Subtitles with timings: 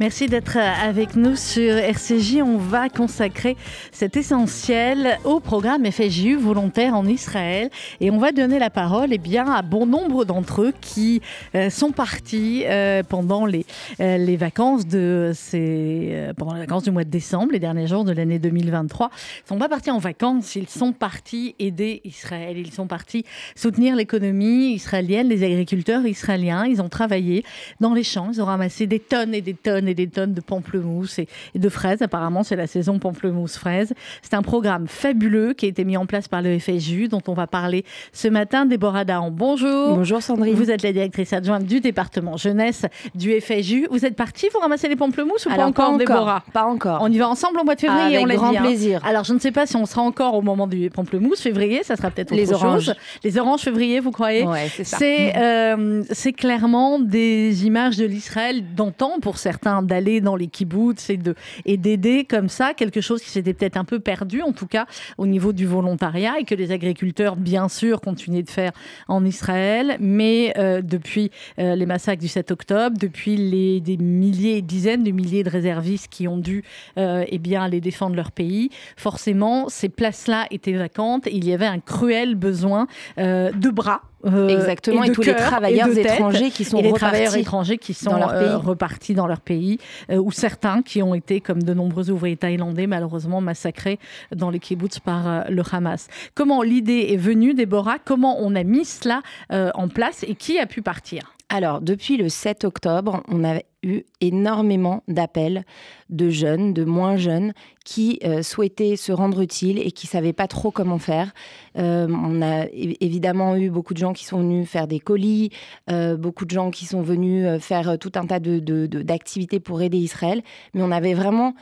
[0.00, 2.38] Merci d'être avec nous sur RCJ.
[2.42, 3.56] On va consacrer
[3.92, 7.70] cet essentiel au programme FSJU volontaire en Israël
[8.00, 11.22] et on va donner la parole eh bien, à bon nombre d'entre eux qui
[11.54, 13.66] euh, sont partis euh, pendant les,
[14.00, 18.02] euh, les vacances de ces, pendant les vacances du mois de décembre, les derniers jours
[18.02, 19.10] de l'année 2023.
[19.14, 22.58] Ils sont pas partis en vacances, ils sont partis aider Israël.
[22.58, 26.66] Ils sont partis soutenir l'économie israélienne, les agriculteurs israéliens.
[26.66, 27.44] Ils ont travaillé
[27.78, 30.40] dans les champs, ils ont ramassé des tonnes et des tonnes et des tonnes de
[30.40, 32.02] pamplemousse et, de fraises.
[32.02, 33.94] Apparemment, c'est la saison pamplemousse-fraise.
[34.22, 37.34] C'est un programme fabuleux qui a été mis en place par le FSU, dont on
[37.34, 38.66] va parler ce matin.
[38.66, 39.96] Déborah Dahan, bonjour.
[39.96, 40.54] Bonjour Sandrine.
[40.54, 43.86] Vous êtes la directrice adjointe du département jeunesse du FSU.
[43.90, 46.98] Vous êtes partie vous ramasser les pamplemousses ou pas encore, Déborah Pas encore.
[47.02, 48.62] On y va ensemble au mois de février, Avec on grand dit, hein.
[48.62, 49.00] plaisir.
[49.04, 51.40] Alors, je ne sais pas si on sera encore au moment du pamplemousse.
[51.40, 52.84] Février, ça sera peut-être Les autre oranges.
[52.86, 52.94] chose.
[53.22, 54.98] Les oranges février, vous croyez Ouais, c'est ça.
[54.98, 61.10] C'est euh, c'est clairement des images de l'Israël d'antan pour certains d'aller dans les kibbutz
[61.10, 64.52] et de et d'aider comme ça quelque chose qui s'était peut-être un peu perdu en
[64.52, 64.86] tout cas
[65.18, 68.72] au niveau du volontariat et que les agriculteurs bien sûr continuaient de faire
[69.08, 69.96] en Israël.
[70.00, 75.10] Mais euh, depuis euh, les massacres du 7 octobre depuis les des milliers dizaines de
[75.10, 76.64] milliers de réservistes qui ont dû
[76.98, 81.52] euh, eh bien aller défendre leur pays forcément ces places-là étaient vacantes et il y
[81.52, 82.86] avait un cruel besoin
[83.16, 86.82] de bras euh, Exactement, et, de tous les et travailleurs de étrangers qui sont et
[86.82, 87.04] les repartis.
[87.04, 88.66] travailleurs étrangers qui sont dans leur euh, pays.
[88.66, 89.78] repartis dans leur pays,
[90.10, 93.98] euh, ou certains qui ont été, comme de nombreux ouvriers thaïlandais, malheureusement massacrés
[94.34, 96.08] dans les kibbutz par euh, le Hamas.
[96.34, 97.98] Comment l'idée est venue, Déborah?
[98.04, 99.22] Comment on a mis cela
[99.52, 101.33] euh, en place et qui a pu partir?
[101.50, 105.64] Alors, depuis le 7 octobre, on a eu énormément d'appels
[106.08, 107.52] de jeunes, de moins jeunes,
[107.84, 111.32] qui euh, souhaitaient se rendre utiles et qui savaient pas trop comment faire.
[111.76, 115.50] Euh, on a évidemment eu beaucoup de gens qui sont venus faire des colis,
[115.90, 119.82] euh, beaucoup de gens qui sont venus faire tout un tas de- de- d'activités pour
[119.82, 121.54] aider Israël, mais on avait vraiment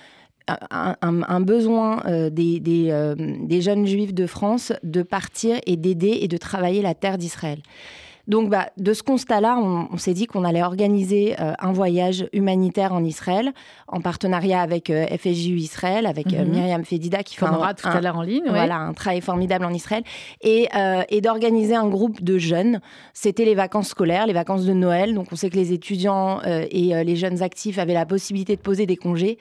[0.71, 6.83] un, besoin des, des jeunes juifs de France de partir et d'aider et de travailler
[6.83, 7.61] la terre d'Israël.
[8.29, 12.27] Donc, bah, de ce constat-là, on, on s'est dit qu'on allait organiser euh, un voyage
[12.33, 13.53] humanitaire en Israël,
[13.89, 16.51] en partenariat avec euh, FSJU Israël, avec euh, Mhm.
[16.53, 18.45] Myriam Fedida, qui fait Qu'on un, tout à l'heure en ligne.
[18.45, 18.51] ouais.
[18.51, 20.05] voilà, un travail formidable en Israël,
[20.41, 22.81] et, euh, et d'organiser un groupe de jeunes.
[23.13, 25.15] C'était les vacances scolaires, les vacances de Noël.
[25.15, 28.87] Donc, on sait que les étudiants et les jeunes actifs avaient la possibilité de poser
[28.87, 29.39] des congés.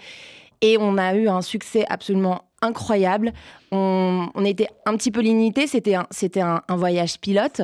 [0.61, 3.33] Et on a eu un succès absolument incroyable.
[3.71, 7.61] On, on était un petit peu limité, c'était un, c'était un, un voyage pilote.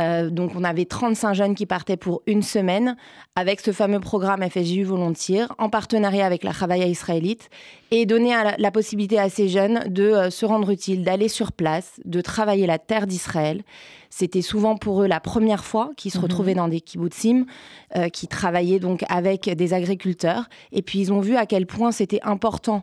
[0.00, 2.96] Euh, donc on avait 35 jeunes qui partaient pour une semaine
[3.36, 7.50] avec ce fameux programme FSJU Volontiers en partenariat avec la Chavaya israélite
[7.90, 11.52] et donner la, la possibilité à ces jeunes de euh, se rendre utiles, d'aller sur
[11.52, 13.62] place, de travailler la terre d'Israël.
[14.08, 16.24] C'était souvent pour eux la première fois qu'ils se Mhm.
[16.24, 17.44] retrouvaient dans des kibbutzim,
[17.96, 20.48] euh, qui travaillaient donc avec des agriculteurs.
[20.72, 22.82] Et puis ils ont vu à quel point c'était important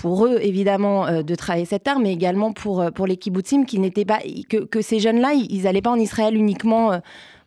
[0.00, 3.64] pour eux, évidemment, euh, de travailler cette terre, mais également pour, euh, pour les kibbutzim,
[3.64, 4.18] qui n'étaient pas,
[4.48, 6.98] que, que ces jeunes-là, ils n'allaient pas en Israël uniquement euh,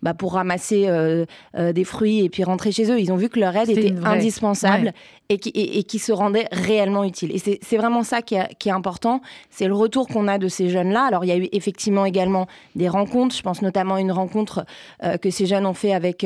[0.02, 1.26] bah, pour ramasser euh,
[1.58, 3.00] euh, des fruits et puis rentrer chez eux.
[3.00, 4.94] Ils ont vu que leur aide était vraie- indispensable ouais.
[5.30, 7.32] et, qui, et, et qui se rendait réellement utile.
[7.36, 9.22] Et c'est vraiment ça qui, est- qui est important.
[9.50, 11.04] C'est le retour qu'on a de ces jeunes-là.
[11.04, 13.36] Alors, il y a eu effectivement également des rencontres.
[13.36, 14.66] Je pense notamment à une rencontre
[15.04, 16.26] euh, que ces jeunes ont fait avec...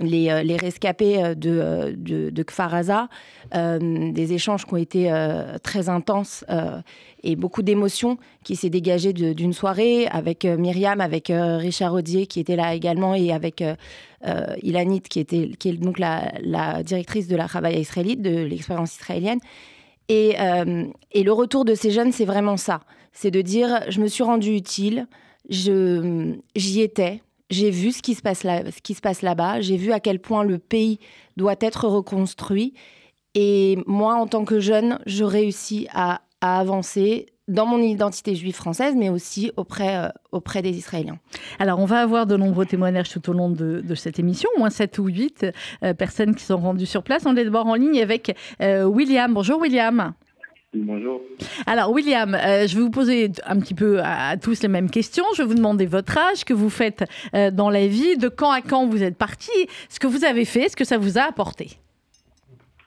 [0.00, 3.08] euh, les, rescapés euh, de, euh, de, de Kfar Aza,
[3.54, 5.10] euh, des échanges qui ont été
[5.62, 6.44] très intenses
[7.22, 12.40] et beaucoup d'émotions qui s'est dégagées de- d'une soirée avec Myriam, avec Richard Rodier qui
[12.40, 13.62] était là également et avec
[14.62, 19.40] Ilanit qui, était, est donc la, directrice de la Chavaya israélite, de l'expérience israélienne.
[20.08, 20.36] Et,
[21.12, 22.80] et le retour de ces jeunes, c'est vraiment ça.
[23.12, 25.06] C'est de dire, je me suis rendu utile,
[25.48, 29.76] j'y étais, j'ai vu ce qui se passe là, ce qui se passe là-bas, j'ai
[29.76, 30.98] vu à quel point le pays
[31.36, 32.74] doit être reconstruit.
[33.34, 38.94] Et moi, en tant que jeune, je réussis à, avancer dans mon identité juive française,
[38.96, 41.18] mais aussi auprès, euh, auprès des Israéliens.
[41.58, 44.60] Alors, on va avoir de nombreux témoignages tout au long de, de cette émission, au
[44.60, 45.46] moins 7 ou 8
[45.82, 47.24] euh, personnes qui sont rendues sur place.
[47.26, 49.34] On est d'abord en ligne avec euh, William.
[49.34, 50.14] Bonjour William.
[50.72, 51.20] Bonjour.
[51.66, 54.88] Alors William, euh, je vais vous poser un petit peu à, à tous les mêmes
[54.88, 55.24] questions.
[55.36, 58.52] Je vais vous demander votre âge, que vous faites euh, dans la vie, de quand
[58.52, 59.50] à quand vous êtes parti,
[59.88, 61.70] ce que vous avez fait, ce que ça vous a apporté.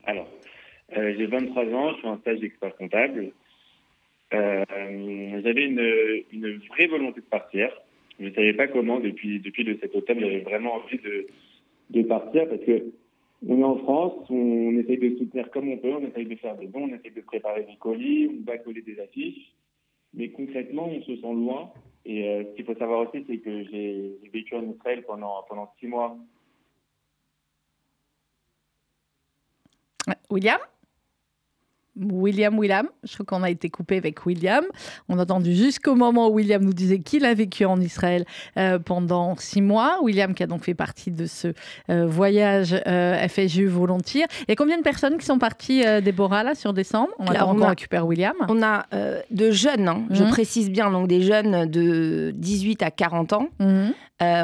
[0.06, 0.30] Alors,
[0.98, 3.32] euh, j'ai 23 ans, je suis en stage d'expert comptable.
[4.32, 7.70] J'avais une, une vraie volonté de partir.
[8.18, 11.28] Je ne savais pas comment, depuis, depuis le 7 octobre, j'avais vraiment envie de,
[11.90, 12.86] de partir parce que
[13.46, 16.56] On est en France, on essaye de soutenir comme on peut, on essaye de faire
[16.56, 19.54] des dons, on essaye de préparer des colis, on va coller des affiches.
[20.14, 21.72] Mais concrètement, on se sent loin.
[22.06, 25.74] Et euh, ce qu'il faut savoir aussi, c'est que j'ai vécu en Israël pendant, pendant
[25.80, 26.18] six mois.
[30.30, 30.60] William?
[31.96, 32.88] William, William.
[33.04, 34.64] Je crois qu'on a été coupé avec William.
[35.10, 38.26] On a entendu jusqu'au moment où William nous disait qu'il a vécu en Israël
[38.58, 40.00] euh, pendant six mois.
[40.02, 41.54] William qui a donc fait partie de ce
[41.90, 44.28] euh, voyage euh, FSU volontaire.
[44.42, 47.10] Il y a combien de personnes qui sont parties, Déborah, là, sur décembre?
[47.20, 48.36] On attend qu'on récupère William.
[48.48, 48.86] On a
[49.32, 50.04] de jeunes, hein.
[50.10, 50.30] je mhm.
[50.30, 53.48] précise bien, donc des jeunes de 18 à 40 ans.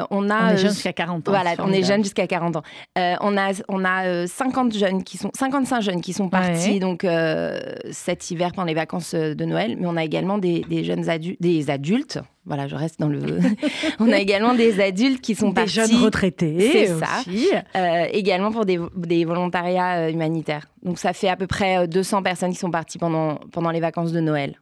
[0.00, 0.06] Mhm.
[0.10, 1.32] on, a, on est jeunes jusqu'à 40 ans.
[1.32, 2.62] Voilà, on est jeunes jusqu'à 40 ans.
[2.96, 7.60] on a, on a 50 jeunes qui sont, 55 jeunes qui sont partis, donc euh,
[7.90, 11.40] cet hiver pendant les vacances euh, de Noël, mais on a également des, jeunes adultes,
[11.40, 12.18] des adultes.
[12.46, 13.20] Voilà, je reste dans le.
[14.00, 15.72] on a également des adultes qui sont des partis.
[15.72, 16.70] jeunes retraités.
[16.72, 17.22] C'est ça.
[17.76, 20.66] Euh, également pour des, des volontariats humanitaires.
[20.82, 24.12] Donc ça fait à peu près 200 personnes qui sont parties pendant, pendant les vacances
[24.12, 24.58] de Noël.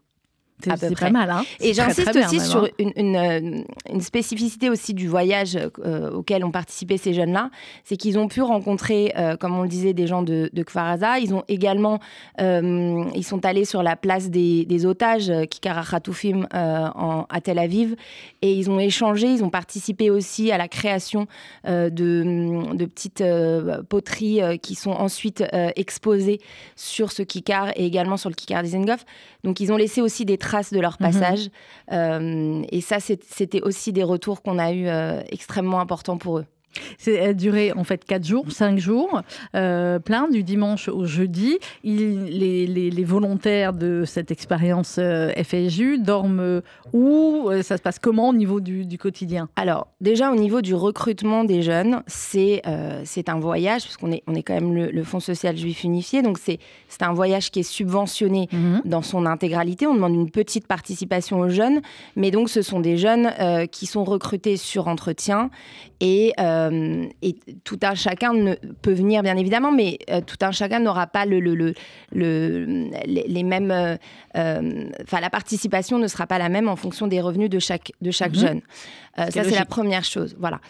[0.64, 1.30] C'est très mal.
[1.30, 6.50] Hein et j'insiste aussi sur une, euh, une, spécificité aussi du voyage euh, auquel ont
[6.50, 7.50] participé ces jeunes-là,
[7.84, 11.18] c'est qu'ils ont pu rencontrer, euh, comme on le disait, des gens de, de Kfaraza.
[11.20, 12.00] Ils ont également,
[12.38, 17.94] ils sont allés sur la place des, des otages, Kikara Khatoufim, à Tel Aviv,
[18.42, 19.28] et ils ont échangé.
[19.28, 21.26] Ils ont participé aussi à la création
[21.64, 23.24] de, de, petites
[23.88, 25.44] poteries qui sont ensuite
[25.76, 26.40] exposées
[26.76, 29.04] sur ce Kikar et également sur le Kikar d'Izengoff.
[29.44, 31.06] Donc ils ont laissé aussi des traces de leur mhm.
[31.10, 31.50] passage.
[31.92, 36.46] Euh, et ça, c'était aussi des retours qu'on a eu euh, extrêmement importants pour eux.
[36.98, 39.22] C'est a duré en fait 4 jours, 5 jours,
[39.54, 41.58] euh, plein du dimanche au jeudi.
[41.84, 46.60] les, volontaires de cette expérience euh, FSU dorment
[46.92, 47.48] où?
[47.48, 49.48] Euh, Ça se passe comment au niveau du, quotidien?
[49.56, 52.62] Alors déjà au niveau du recrutement des jeunes, c'est
[53.04, 56.38] c'est un voyage puisqu'on est on est quand même le, Fonds social juif unifié, donc
[56.38, 56.58] c'est
[57.00, 58.82] un voyage qui est subventionné mhm.
[58.84, 59.86] dans son intégralité.
[59.86, 61.80] On demande une petite participation aux jeunes,
[62.16, 63.32] mais donc ce sont des jeunes
[63.70, 65.50] qui sont recrutés sur entretien
[66.00, 66.67] et euh,
[67.22, 71.06] et tout un chacun ne, peut venir, bien évidemment, mais euh, tout un chacun n'aura
[71.06, 71.74] pas le, le,
[72.12, 73.70] les, mêmes.
[73.70, 73.96] Euh,
[74.34, 78.10] enfin, la participation ne sera pas la même en fonction des revenus de chaque, de
[78.10, 78.40] chaque mhm.
[78.40, 78.60] jeune.
[79.16, 80.36] ça, c'est la première chose.
[80.38, 80.60] Voilà.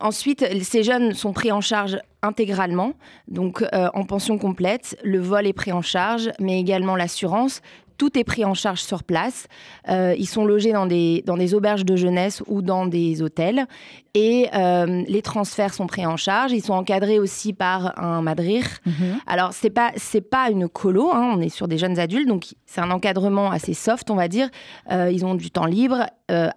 [0.00, 2.94] ensuite, ces jeunes sont pris en charge intégralement,
[3.28, 4.98] donc en pension complète.
[5.04, 7.60] Le vol est pris en charge, mais également l'assurance
[7.96, 9.46] tout est pris en charge sur place.
[9.88, 13.66] Euh, ils sont logés dans des, dans des auberges de jeunesse ou dans des hôtels.
[14.14, 16.52] Et euh, les transferts sont pris en charge.
[16.52, 18.64] Ils sont encadrés aussi par un madrir.
[18.86, 19.18] Mhm.
[19.26, 19.92] Alors, ce n'est pas,
[20.30, 21.32] pas une colo, hein.
[21.34, 24.48] on est sur des jeunes adultes, donc c'est un encadrement assez soft, on va dire.
[24.90, 26.06] Euh, ils ont du temps libre,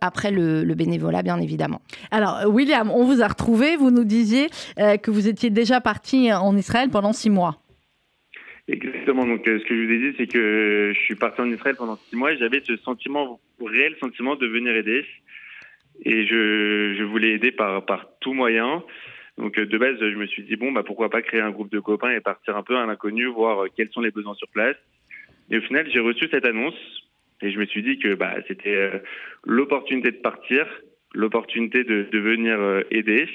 [0.01, 1.79] après le, le, bénévolat, bien évidemment.
[2.09, 6.57] Alors, William, on vous a retrouvé, vous nous disiez que vous étiez déjà parti en
[6.57, 7.59] Israël pendant six mois.
[8.69, 9.25] Exactement.
[9.25, 11.75] Donc, euh, ce que je vous ai dit, c'est que je suis parti en Israël
[11.75, 15.05] pendant six mois et j'avais ce sentiment, réel sentiment de venir aider.
[16.05, 18.83] Et je, je voulais aider par, par tout moyen.
[19.37, 21.71] Donc, euh, de base, je me suis dit, bon, bah, pourquoi pas créer un groupe
[21.71, 24.47] de copains et partir un peu à l'inconnu, voir euh, quels sont les besoins sur
[24.49, 24.77] place.
[25.49, 26.77] Et au final, j'ai reçu cette annonce
[27.41, 29.01] et je me suis dit que bah, c'était
[29.45, 30.67] l'opportunité de partir,
[31.15, 33.27] l'opportunité de, de venir aider.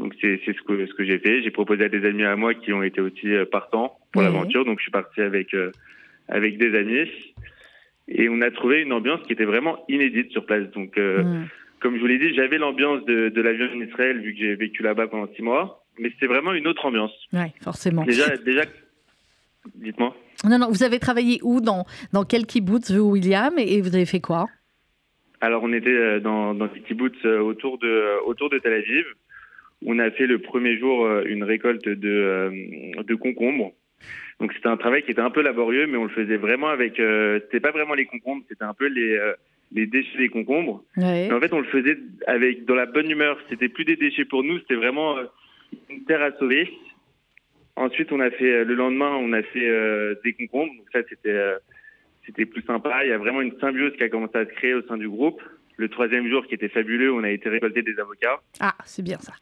[0.00, 1.42] Donc c'est ce que ce que j'ai fait.
[1.42, 4.64] J'ai proposé à des amis à moi qui ont été aussi euh, partants pour l'aventure.
[4.64, 5.70] Donc je suis parti avec euh,
[6.26, 7.06] avec des amis
[8.08, 10.66] et on a trouvé une ambiance qui était vraiment inédite sur place.
[10.70, 11.42] Donc euh,
[11.80, 14.54] comme je vous l'ai dit, j'avais l'ambiance de, de l'avion en Israël vu que j'ai
[14.54, 17.12] vécu là-bas pendant six mois, mais c'était vraiment une autre ambiance.
[17.34, 18.04] Oui, forcément.
[18.04, 18.62] Déjà déjà,
[19.74, 20.16] dites-moi.
[20.48, 21.60] Non non, vous avez travaillé où?
[21.60, 23.52] Dans dans quel kibbutz vous William?
[23.58, 24.46] Et vous avez fait quoi?
[25.42, 27.92] Alors on était dans dans des kibbutz autour de
[28.24, 29.04] autour de Tel Aviv.
[29.84, 33.72] On a fait le premier jour euh, une récolte de, euh, de concombres.
[34.38, 36.98] Donc c'était un travail qui était un peu laborieux, mais on le faisait vraiment avec.
[36.98, 39.34] Euh, c'était pas vraiment les concombres, c'était un peu les euh,
[39.72, 40.82] les déchets des concombres.
[40.96, 43.38] Mais en fait, on le faisait avec dans la bonne humeur.
[43.48, 45.16] C'était plus des déchets pour nous, c'était vraiment
[45.88, 46.72] une terre à sauver.
[47.76, 49.70] Ensuite, on a fait le lendemain, on a fait
[50.24, 50.72] des concombres.
[50.76, 51.38] Donc ça, c'était
[52.26, 53.04] c'était plus sympa.
[53.04, 55.08] Il y a vraiment une symbiose qui a commencé à se créer au sein du
[55.08, 55.40] groupe.
[55.76, 58.40] Le troisième jour, qui était fabuleux, on a été récolter des avocats.
[58.60, 59.32] Ah, c'est bien ça.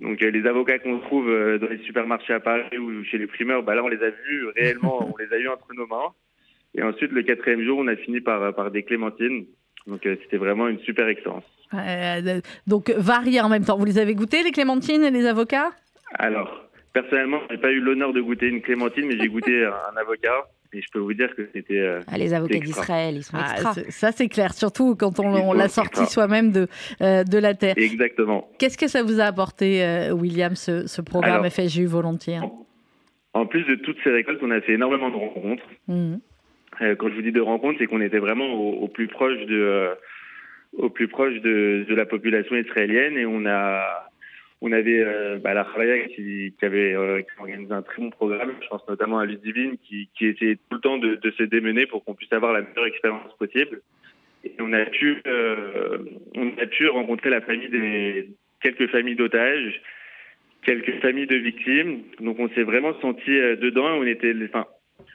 [0.00, 3.26] Donc euh, les avocats qu'on trouve euh, dans les supermarchés à Paris ou chez les
[3.26, 6.12] primeurs, bah là on les a vus réellement, on les a eu entre nos mains.
[6.74, 9.46] Et ensuite le quatrième jour, on a fini par, par des clémentines.
[9.86, 11.44] Donc euh, c'était vraiment une super expérience.
[12.66, 13.78] donc variés en même temps.
[13.78, 15.70] Vous les avez goûtés les clémentines et les avocats?
[16.14, 20.46] Alors personnellement, j'ai pas eu l'honneur de goûter une clémentine, mais j'ai goûté un avocat.
[20.76, 21.78] Et je peux vous dire que c'était.
[21.78, 25.68] Euh, ah, les avocats d'Israël, ils sont ah, Ça, c'est clair, surtout quand on, l'a
[25.68, 26.68] sorti soi-même de,
[27.00, 27.74] euh, de la terre.
[27.78, 28.46] Exactement.
[28.58, 32.40] Qu'est-ce que ça vous a apporté, euh, William, ce, programme FSJU volontiers
[33.32, 35.64] en, plus de toutes ces récoltes, on a fait énormément de rencontres.
[35.88, 36.16] Mmh.
[36.98, 39.90] quand je vous dis de rencontres, c'est qu'on était vraiment au, plus proche de.
[40.76, 44.08] au plus proche de, de la population israélienne et on a
[44.62, 48.10] on avait euh, bah, la Khalaya qui, qui avait euh, qui organisé un très bon
[48.10, 48.52] programme.
[48.62, 51.86] Je pense notamment à Ludivine qui, qui essayait tout le temps de, de se démener
[51.86, 53.82] pour qu'on puisse avoir la meilleure expérience possible.
[54.44, 55.98] Et on a pu euh,
[56.34, 58.30] on a pu rencontrer la famille des
[58.62, 59.82] quelques familles d'otages,
[60.62, 62.02] quelques familles de victimes.
[62.20, 63.98] Donc on s'est vraiment senti euh, dedans.
[63.98, 64.66] On était enfin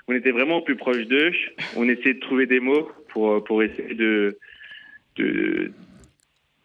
[0.07, 1.31] on était vraiment plus proche d'eux.
[1.75, 4.37] On essayait de trouver des mots pour pour essayer de
[5.15, 5.71] de,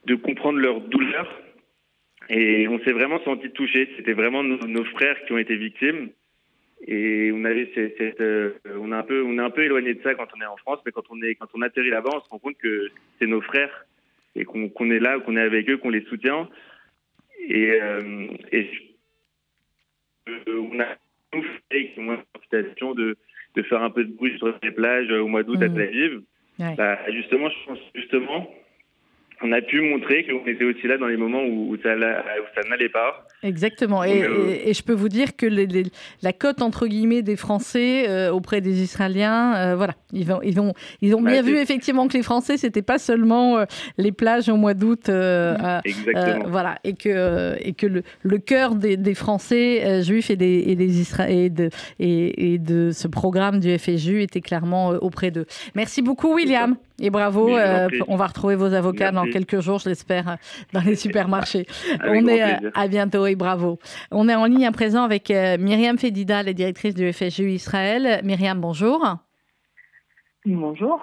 [0.04, 1.42] de comprendre leur douleur
[2.28, 3.88] et on s'est vraiment senti touché.
[3.96, 6.10] C'était vraiment nos, frères qui ont été victimes.
[6.86, 10.02] Et on avait cette, euh, on a un peu, on est un peu éloigné de
[10.02, 12.20] ça quand on est en France, mais quand on est, quand on atterrit là-bas, on
[12.20, 13.86] se rend compte que c'est nos frères
[14.34, 16.48] et qu'on est là, qu'on est avec eux, qu'on les soutient.
[17.48, 18.68] Et, euh, et
[20.48, 20.86] on a
[21.34, 23.16] nous fait l'invitation de,
[23.54, 25.74] de faire un peu de bruit sur les plages au mois d'août à mmh.
[25.74, 26.22] Tel Aviv.
[26.58, 28.50] Bah, justement, je pense justement
[29.42, 33.26] on a pu montrer qu'on était aussi là dans les moments où, ça, n'allait pas.
[33.42, 34.02] Exactement.
[34.02, 35.46] Euh, et, je peux vous dire que
[36.22, 40.58] la cote, entre guillemets, des Français euh, auprès des Israéliens, euh, voilà, ils ont, ils
[40.58, 43.64] ont, ils ont bah, bien vu effectivement que les Français, c'était pas seulement
[43.98, 45.08] les plages au mois d'août.
[45.08, 46.78] voilà.
[46.84, 51.70] Et que, et que le, cœur des, Français juifs et des, et des Israéliens de,
[51.98, 55.46] et, de ce programme du FSU était clairement auprès d'eux.
[55.74, 56.76] Merci beaucoup, William.
[56.98, 57.50] Et bravo,
[58.08, 60.38] on va retrouver vos avocats dans quelques jours, je l'espère,
[60.72, 61.66] dans les supermarchés.
[62.06, 63.78] On est euh, à bientôt et bravo.
[64.10, 68.20] On est en ligne à présent avec euh, Myriam Fedida, la directrice du FSU Israël.
[68.24, 69.18] Myriam, bonjour.
[70.48, 71.02] Bonjour.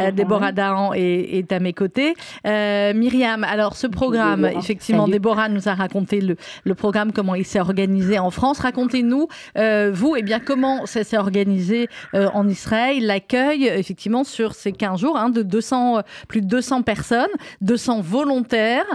[0.00, 2.14] Euh, Déborah Dahan est, à mes côtés.
[2.44, 7.60] Euh, Myriam, alors ce programme, effectivement, Déborah nous a raconté le, programme, comment il s'est
[7.60, 8.58] organisé en France.
[8.58, 14.72] Racontez-nous, euh, vous, eh bien, comment ça s'est organisé en Israël, l'accueil, effectivement, sur ces
[14.72, 17.30] 15 jours, hein, de 200, plus de 200 personnes,
[17.60, 18.86] 200 volontaires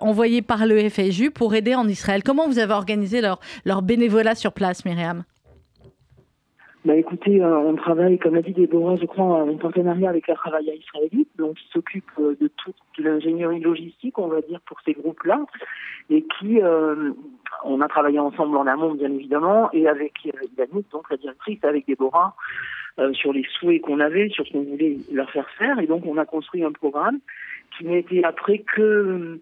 [0.00, 2.24] envoyés par le FSU pour aider en Israël.
[2.24, 5.22] Comment vous avez organisé leur, leur bénévolat sur place, Myriam?
[6.84, 10.34] Bah écoutez, euh, on travaille, comme a dit Déborah, je crois, en partenariat avec la
[10.34, 14.92] Travail israélite, donc qui s'occupe euh, de toute l'ingénierie logistique, on va dire, pour ces
[14.92, 15.44] groupes-là,
[16.10, 17.12] et qui, euh,
[17.62, 21.86] on a travaillé ensemble en amont, bien évidemment, et avec Yannick, donc la directrice, avec
[21.86, 22.34] Déborah,
[23.12, 26.18] sur les souhaits qu'on avait, sur ce qu'on voulait leur faire faire, et donc on
[26.18, 27.20] a construit un programme
[27.78, 29.40] qui n'était après que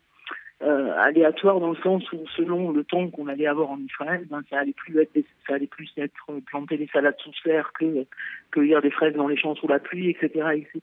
[0.62, 4.43] euh, aléatoire dans le sens où selon le temps qu'on allait avoir en Israël, ben,
[4.50, 5.12] ça allait plus être
[5.47, 6.12] ça allait plus être
[6.47, 8.05] planter des salades sous serre que
[8.50, 10.83] cueillir des fraises dans les champs sous la pluie, etc., etc.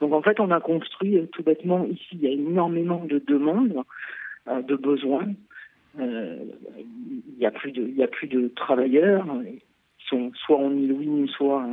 [0.00, 2.10] Donc en fait, on a construit euh, tout bêtement ici.
[2.12, 3.82] Il y a énormément de demandes,
[4.48, 5.26] euh, de besoins.
[5.98, 6.44] Euh,
[6.78, 9.26] il y a plus de il y a plus de travailleurs.
[9.44, 9.60] Ils
[10.08, 11.66] sont soit en île soit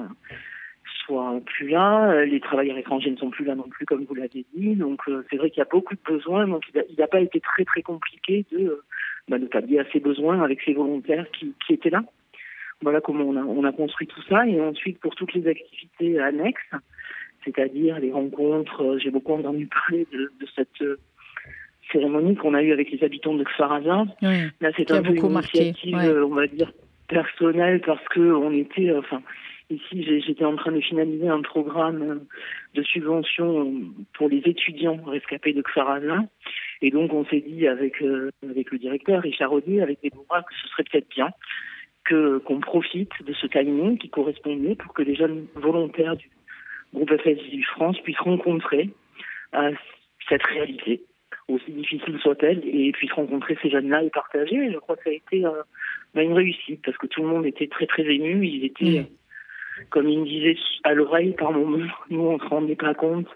[1.07, 2.11] soit plus là.
[2.11, 4.75] Euh, les travailleurs étrangers ne sont plus là non plus, comme vous l'avez dit.
[4.75, 6.47] Donc euh, c'est vrai qu'il y a beaucoup de besoins.
[6.47, 8.83] Donc il n'a pas été très très compliqué de, euh,
[9.27, 12.03] bah, de pallier à ces besoins avec ces volontaires qui, qui étaient là.
[12.81, 14.45] Voilà comment on a, on a construit tout ça.
[14.45, 16.61] Et ensuite pour toutes les activités annexes,
[17.43, 20.83] c'est-à-dire les rencontres, j'ai beaucoup entendu parler de, de cette
[21.91, 24.05] cérémonie qu'on a eue avec les habitants de Kfaraza.
[24.21, 26.71] Là c'est un peu une initiative, on va dire
[27.07, 29.21] personnelle parce que on était, enfin
[29.69, 32.25] Ici, j'étais en train de finaliser un programme
[32.73, 33.73] de subvention
[34.13, 36.23] pour les étudiants rescapés de Xaraza.
[36.81, 40.53] Et donc, on s'est dit avec, euh, avec le directeur Richard Audier, avec Déborah, que
[40.61, 41.31] ce serait peut-être bien
[42.05, 46.29] que qu'on profite de ce timing qui correspondait pour que les jeunes volontaires du
[46.93, 48.89] groupe FSU France puissent rencontrer
[49.53, 49.73] euh,
[50.29, 51.03] cette réalité,
[51.49, 54.55] aussi difficile soit-elle, et puissent rencontrer ces jeunes-là et partager.
[54.55, 55.61] Et je crois que ça a été euh,
[56.15, 58.47] bah, une réussite parce que tout le monde était très très ému.
[58.47, 59.05] Ils étaient
[59.89, 63.27] comme il me disait à l'oreille par moment, nous on se rendait pas compte.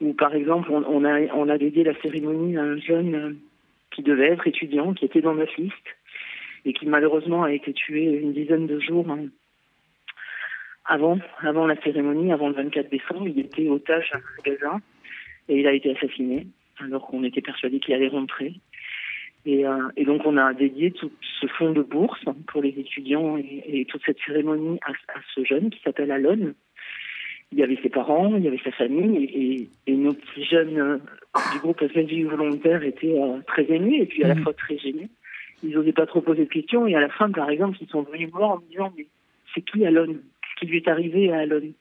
[0.00, 3.32] Ou par exemple, on, a dédié la cérémonie à un jeune euh,
[3.90, 5.74] qui devait être étudiant, qui était dans notre liste
[6.64, 9.28] et qui malheureusement a été tué une dizaine de jours hein,
[10.86, 13.28] avant la cérémonie, avant le 24 décembre.
[13.28, 14.80] Il était otage à Gaza
[15.48, 16.46] et il a été assassiné
[16.80, 18.54] alors qu'on était persuadé qu'il allait rentrer.
[19.46, 23.36] Et, euh, et, donc on a dédié tout ce fonds de bourse pour les étudiants
[23.36, 26.54] et, et toute cette cérémonie à, à ce jeune qui s'appelle Alon.
[27.52, 30.78] Il y avait ses parents, il y avait sa famille et, et nos petits jeunes
[30.78, 30.98] euh,
[31.52, 34.42] du groupe SNJ volontaire étaient euh, très émus et puis à la mmh.
[34.42, 35.10] fois très gênés.
[35.62, 36.86] ils n'osaient pas trop poser de questions.
[36.86, 39.06] Et à la fin, par exemple, ils sont venus voir en me disant mais
[39.54, 40.16] c'est qui Alon
[40.50, 41.72] Ce qui lui est arrivé à Alon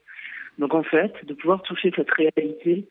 [0.58, 2.86] Donc en fait, de pouvoir toucher cette réalité,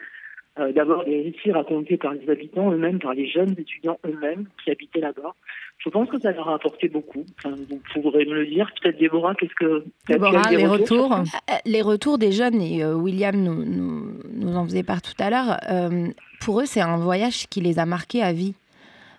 [0.59, 4.71] euh, d'abord des récits racontés par les habitants eux-mêmes, par les jeunes étudiants eux-mêmes qui
[4.71, 5.35] habitaient là-bas.
[5.79, 7.25] Je pense que ça leur a apporté beaucoup.
[7.39, 8.71] Enfin, vous pourrez me le dire.
[8.81, 13.35] Peut-être Déborah, qu'est-ce que Déborah, les retours, euh, Les retours des jeunes et euh, William
[13.35, 15.59] nous, nous, nous, en faisait part tout à l'heure.
[15.71, 16.09] Euh,
[16.41, 18.55] pour eux, c'est un voyage qui les a marqués à vie.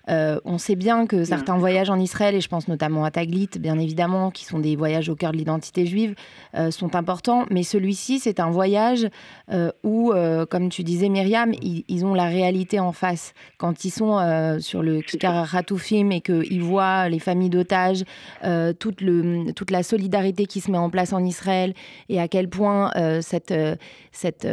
[0.09, 3.49] Euh, on sait bien que certains voyages en Israël, et je pense notamment à Taglit,
[3.59, 6.15] bien évidemment, qui sont des voyages au cœur de l'identité juive,
[6.55, 7.45] euh, sont importants.
[7.49, 9.07] Mais celui-ci, c'est un voyage
[9.51, 10.13] euh, où,
[10.49, 13.33] comme tu disais, Myriam, ils, ils, ont la réalité en face.
[13.57, 14.19] Quand ils sont
[14.59, 18.03] sur le Kikar Hatoufim et qu'ils voient les familles d'otages,
[18.79, 21.73] toute, le, toute la solidarité qui se met en place en Israël
[22.09, 22.91] et à quel point
[23.21, 23.53] cette,
[24.11, 24.47] cette,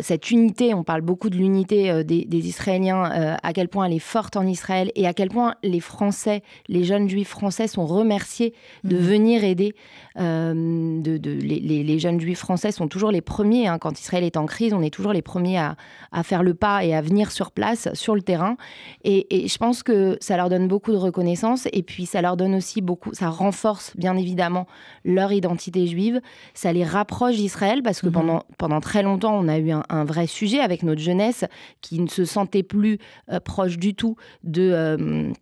[0.00, 3.98] cette unité, on parle beaucoup de l'unité des, des, Israéliens, à quel point elle est
[3.98, 8.54] forte en Israël et à quel point les Français, les jeunes juifs français sont remerciés
[8.84, 9.00] de mmh.
[9.00, 9.74] venir aider.
[10.18, 14.24] Euh, de, de, les, les, jeunes juifs français sont toujours les premiers, hein, quand Israël
[14.24, 15.76] est en crise, on est toujours les premiers à,
[16.10, 18.56] à, faire le pas et à venir sur place, sur le terrain.
[19.04, 22.36] Et, et, je pense que ça leur donne beaucoup de reconnaissance et puis ça leur
[22.36, 24.66] donne aussi beaucoup, ça renforce bien évidemment
[25.04, 26.20] leur identité juive,
[26.52, 28.12] ça les rapproche d'Israël parce que mmh.
[28.12, 31.44] pendant, pendant très longtemps, on a eu un, un, vrai sujet avec notre jeunesse
[31.80, 32.98] qui ne se sentait plus
[33.30, 34.16] euh, proche du tout
[34.56, 35.32] euh,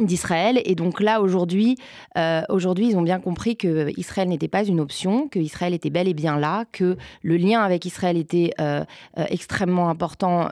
[0.00, 0.60] d'Israël.
[0.64, 1.76] Et donc là aujourd'hui
[2.16, 5.90] euh, aujourd'hui ils ont bien compris que Israël n'était pas une option que Israël était
[5.90, 8.52] bel et bien là que le lien avec Israël était
[9.16, 10.48] extrêmement important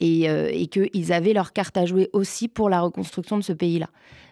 [0.00, 3.78] et, et qu'ils avaient leur carte à jouer aussi pour la reconstruction de ce pays
[3.78, 3.88] là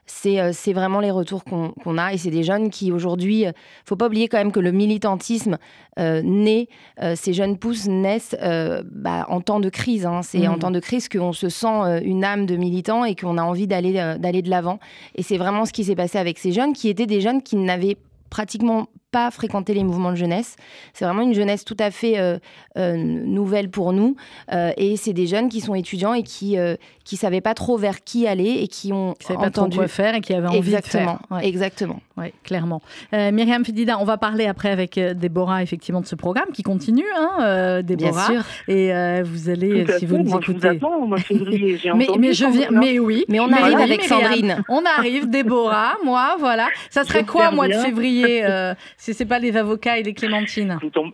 [0.07, 3.53] c'est euh, vraiment les retours qu'on qu a et c'est des jeunes qui aujourd'hui, euh,
[3.85, 5.59] faut pas oublier quand même que le militantisme
[5.99, 6.69] euh, naît,
[7.03, 10.07] euh, ces jeunes pousses naissent euh, bah, en temps de crise.
[10.07, 10.23] Hein.
[10.23, 10.51] C'est mmh.
[10.51, 13.67] en temps de crise qu'on se sent une âme de militant et qu'on a envie
[13.67, 14.79] d'aller d'aller de l'avant.
[15.15, 17.57] Et c'est vraiment ce qui s'est passé avec ces jeunes qui étaient des jeunes qui
[17.57, 17.97] n'avaient
[18.31, 20.57] pratiquement pas fréquenter les mouvements de jeunesse.
[20.93, 22.37] C'est vraiment une jeunesse tout à fait euh,
[22.77, 24.17] euh, nouvelle pour nous.
[24.53, 27.77] Euh, et c'est des jeunes qui sont étudiants et qui euh, qui savaient pas trop
[27.77, 30.49] vers qui aller et qui ont qui entendu pas trop quoi faire et qui avaient
[30.49, 31.37] envie exactement, de faire.
[31.39, 31.47] Ouais.
[31.47, 32.01] Exactement.
[32.17, 32.83] Oui, clairement.
[33.13, 37.07] Euh, Myriam Fidida, on va parler après avec Déborah effectivement de ce programme qui continue,
[37.17, 38.29] hein, Déborah.
[38.29, 38.45] Bien sûr.
[38.67, 40.59] Et vous allez, si vous nous moi, écoutez.
[40.61, 43.25] Je vous attends, moi, février, mais, mais je viens, mais oui.
[43.29, 44.21] Mais on mais arrive avec Myriam.
[44.21, 44.65] Sandrine.
[44.69, 46.69] On arrive, Déborah, moi, voilà.
[46.91, 48.45] Ça serait quoi, mois de février,
[49.05, 51.13] si c'est pas les avocats et les clémentines Écoute, on,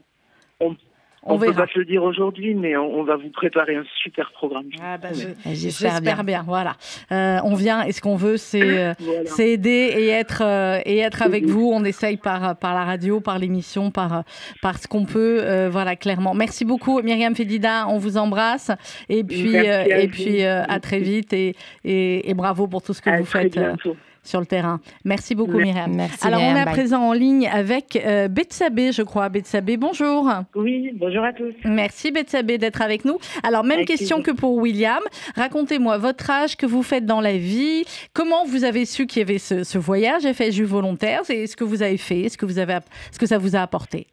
[0.61, 0.77] on,
[1.25, 3.83] on, on peut pas te le dire aujourd'hui, mais on, on, va vous préparer un
[4.01, 4.67] super programme.
[4.81, 5.09] Ah bah
[5.45, 6.23] J'espère bien.
[6.23, 6.45] bien.
[6.47, 6.77] Voilà.
[7.11, 9.45] Euh, on vient et ce qu'on veut, c'est euh, voilà.
[9.45, 11.69] aider et être euh, et être avec vous.
[11.75, 14.23] On essaye par par la radio, par l'émission, par
[14.63, 15.41] par ce qu'on peut.
[15.43, 16.33] Euh, voilà, clairement.
[16.33, 17.89] Merci beaucoup, Myriam Fedida.
[17.89, 18.71] On vous embrasse
[19.09, 23.03] et puis euh, et puis à très vite et, et, et bravo pour tout ce
[23.03, 23.59] que à vous faites.
[23.59, 24.81] Bientôt sur le terrain.
[25.05, 25.59] Merci beaucoup.
[25.59, 25.93] Myriam.
[25.95, 26.75] Merci, Alors, Myriam, on est à bye.
[26.75, 29.29] présent en ligne avec euh, Betsabé, je crois.
[29.29, 30.31] Betsabé, bonjour.
[30.55, 31.55] Oui, bonjour à tous.
[31.65, 33.19] Merci, Betsabé, d'être avec nous.
[33.43, 34.35] Alors, même avec question plaisir.
[34.35, 35.01] que pour William.
[35.37, 39.23] Racontez-moi votre âge, que vous faites dans la vie, comment vous avez su qu'il y
[39.23, 42.59] avait ce, ce voyage FSU volontaire, c'est ce que vous avez fait, ce que, vous
[42.59, 42.79] avez,
[43.13, 44.07] ce que ça vous a apporté?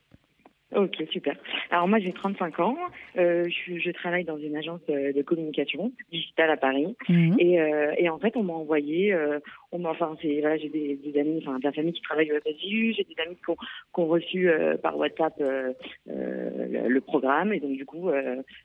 [0.76, 1.34] Ok, super.
[1.72, 2.76] Alors moi j'ai 35 ans,
[3.18, 7.36] euh, je, je, travaille dans une agence de, de communication digitale à Paris mmh.
[7.40, 9.40] et, euh, et, en fait on m'a envoyé, euh,
[9.72, 12.34] on m'a, enfin c'est voilà j'ai des, des, amis, enfin de la famille qui travaille
[12.34, 15.72] au FSU, j'ai des amis qui ont, qui ont reçu euh, par WhatsApp euh,
[16.06, 18.10] le, le, programme et donc du coup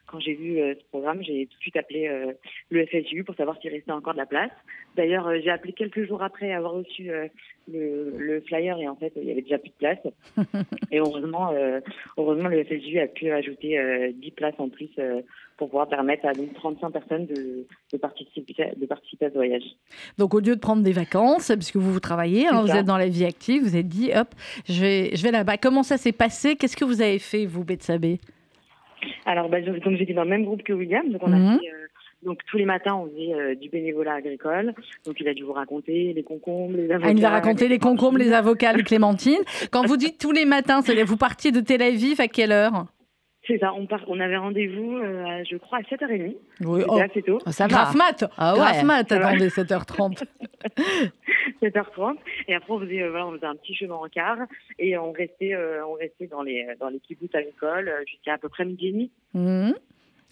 [0.06, 2.10] quand j'ai vu ce programme j'ai tout de suite appelé
[2.70, 4.50] le FSU pour savoir s'il restait encore de la place.
[4.96, 7.12] D'ailleurs j'ai appelé quelques jours après avoir reçu
[7.70, 9.98] le, le, flyer et en fait il y avait déjà plus de place
[10.90, 11.52] et heureusement
[12.18, 15.20] heureusement, le FSU a pu ajouter euh, 10 places en plus euh,
[15.56, 19.62] pour pouvoir permettre à 35 personnes de, de, participer, de participer à ce voyage.
[20.18, 22.98] Donc, au lieu de prendre des vacances, puisque vous, vous travaillez, hein, vous êtes dans
[22.98, 24.28] la vie active, vous êtes dit, hop,
[24.68, 25.56] je vais, je vais là-bas.
[25.58, 26.56] Comment ça s'est passé?
[26.56, 28.18] Qu'est-ce que vous avez fait, vous, Betsabé
[29.26, 31.08] Alors, bah, donc, j'étais dans le même groupe que William.
[31.10, 31.34] Donc, on mmh.
[31.34, 31.81] a fait euh,
[32.22, 34.74] donc tous les matins, on faisait euh, du bénévolat agricole.
[35.04, 37.08] Donc il a dû vous raconter les concombres, les avocats.
[37.08, 39.42] Ah, il nous a raconté les concombres, les avocats, les clémentines.
[39.70, 42.86] Quand vous dites tous les matins, c'est vous partiez de Tel Aviv à quelle heure?
[43.46, 46.36] C'est ça, on, part, on avait rendez-vous, euh, je crois, à 7h30.
[46.60, 47.00] Oui, oh.
[47.00, 47.40] assez tôt.
[47.46, 47.74] Ça va.
[47.74, 48.58] Graf mat, ah ouais.
[48.60, 50.22] Graf mat, attendez, 7h30.
[51.60, 52.16] 7h30.
[52.48, 54.36] Et après, on faisait, euh, voilà, on faisait un petit chemin en car
[54.78, 58.48] et on restait, euh, on restait dans les, dans les kibbutz agricoles jusqu'à à peu
[58.48, 59.10] près midi et demi.
[59.34, 59.72] Mmh.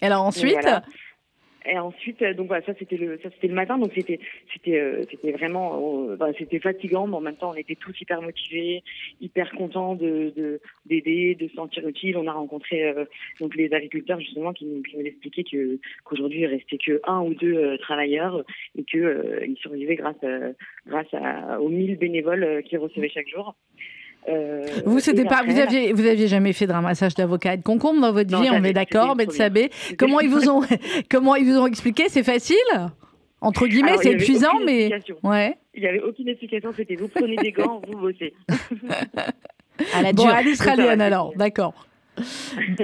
[0.02, 0.52] Alors ensuite?
[0.52, 0.82] et, voilà.
[1.66, 4.18] Et ensuite, donc voilà, ça c'était le, ça c'était le matin, donc c'était,
[4.52, 8.82] c'était, c'était vraiment, bah, c'était fatigant, mais en même temps, on était tous hyper motivés,
[9.20, 12.16] hyper contents de, d'aider, de, se sentir utile.
[12.16, 12.94] On a rencontré
[13.40, 17.20] donc les agriculteurs justement qui nous, qui nous expliquaient que qu'aujourd'hui il restait que un
[17.20, 18.42] ou deux travailleurs
[18.76, 20.24] et que ils survivaient grâce,
[20.86, 23.54] grâce à, aux 1000 bénévoles qu'ils recevaient chaque jour.
[24.28, 27.62] Euh, vous, c'était pas, vous aviez, vous aviez jamais fait de ramassage d'avocats et de
[27.62, 29.70] concombre dans votre vie, on est d'accord, mais Sabé.
[29.98, 30.62] Comment ils vous ont,
[31.10, 32.04] comment ils vous ont expliqué?
[32.08, 32.56] C'est facile?
[33.40, 34.90] Entre guillemets, c'est épuisant, mais
[35.22, 35.56] ouais.
[35.74, 36.72] Il n'y avait aucune explication.
[36.76, 38.34] C'était vous prenez des gants, vous bossez.
[39.94, 41.86] à la bon, à l'israélienne alors, d'accord.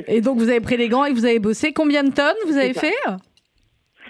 [0.06, 1.72] Et donc vous avez pris les gants et vous avez bossé.
[1.74, 2.94] Combien de tonnes vous avez fait?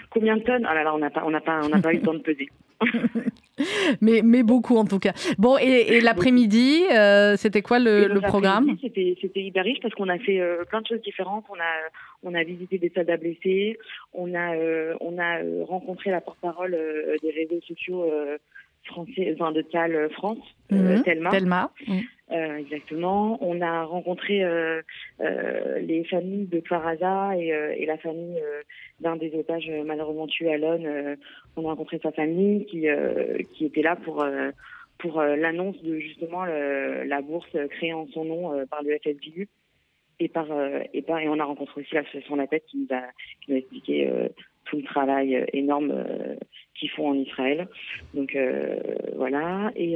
[0.09, 0.65] Combien de tonnes?
[0.67, 2.13] Ah là là, on n'a pas, on n'a pas, on n'a pas eu le temps
[2.13, 2.47] de peser.
[4.01, 5.13] mais, mais beaucoup en tout cas.
[5.37, 8.77] Bon, et, l'après-midi, euh, c'était quoi le, le programme?
[8.81, 11.45] C'était hyper riche parce qu'on a fait euh, plein de choses différentes.
[11.49, 11.73] On a,
[12.23, 13.77] on a visité des soldats blessés,
[14.13, 16.77] on a, euh, on a rencontré la porte-parole
[17.21, 18.05] des réseaux sociaux
[18.85, 20.39] français, enfin de TAL France.
[20.69, 21.29] Telma.
[21.31, 21.71] Telma.
[21.87, 22.01] Mhm.
[22.31, 23.37] Euh, exactement.
[23.41, 24.81] On a rencontré euh,
[25.21, 28.41] euh, les familles de Faraza et, et la famille
[28.99, 31.17] d'un des otages malheureusement tués à l'ONU.
[31.55, 32.87] on a rencontré sa famille qui,
[33.53, 34.25] qui était là pour,
[34.97, 39.47] pour l'annonce de justement la bourse créée en son nom par le FSBU.
[40.19, 40.47] Et par,
[40.93, 43.03] et par et on a rencontré aussi l'association La Tête qui nous a,
[43.41, 44.11] qui nous a expliqué
[44.65, 45.93] tout le travail énorme
[46.73, 47.67] qu'ils font en Israël.
[48.15, 48.35] Donc
[49.15, 49.71] voilà.
[49.75, 49.95] Et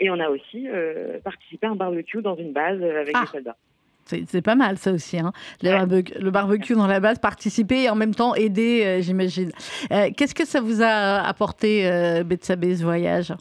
[0.00, 3.20] et on a aussi euh, participé à un barbecue dans une base euh, avec des
[3.22, 3.26] ah.
[3.30, 3.56] soldats.
[4.04, 5.32] C'est pas mal ça aussi, hein.
[5.62, 9.52] le, barbecue, dans la base, participer et en même temps aider, euh, j'imagine.
[9.88, 11.88] Qu'est-ce que ça vous a apporté,
[12.24, 13.32] Betsabé, ce voyage?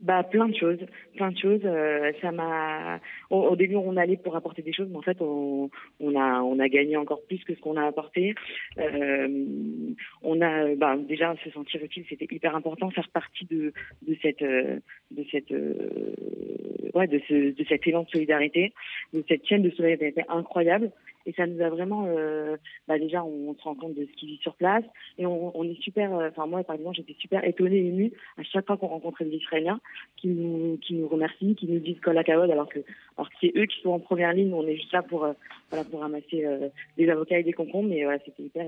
[0.00, 0.78] Bah plein de choses,
[1.18, 1.60] plein de choses.
[1.64, 3.00] Euh, ça m'a.
[3.30, 5.68] Au, début, on allait pour apporter des choses, mais en fait, on,
[6.16, 8.34] a on a gagné encore plus que ce qu'on a apporté.
[8.78, 9.28] Euh,
[10.22, 13.72] on a bah, déjà se sentir utile, c'était hyper important, faire partie de
[14.06, 14.78] de cette euh,
[15.10, 15.90] de cette euh,
[16.94, 18.72] ouais de ce de cet élan de solidarité,
[19.12, 20.90] de cette chaîne de solidarité incroyable.
[21.28, 24.26] Et ça nous a vraiment, euh, bah déjà, on, se rend compte de ce qui
[24.26, 24.84] vit sur place.
[25.18, 28.66] Et on, est super, euh, enfin moi par exemple, j'étais super étonnée émue à chaque
[28.66, 29.78] fois qu'on rencontrait des Israéliens
[30.16, 32.78] qui nous, qui nous remercient, qui nous disent la cavode, alors que,
[33.16, 34.52] alors que c'est eux qui sont en première ligne.
[34.54, 35.32] On est juste là pour, euh,
[35.70, 36.46] voilà, pour ramasser
[36.96, 37.88] des avocats et des concombres.
[37.88, 38.66] Mais voilà, c'était hyper.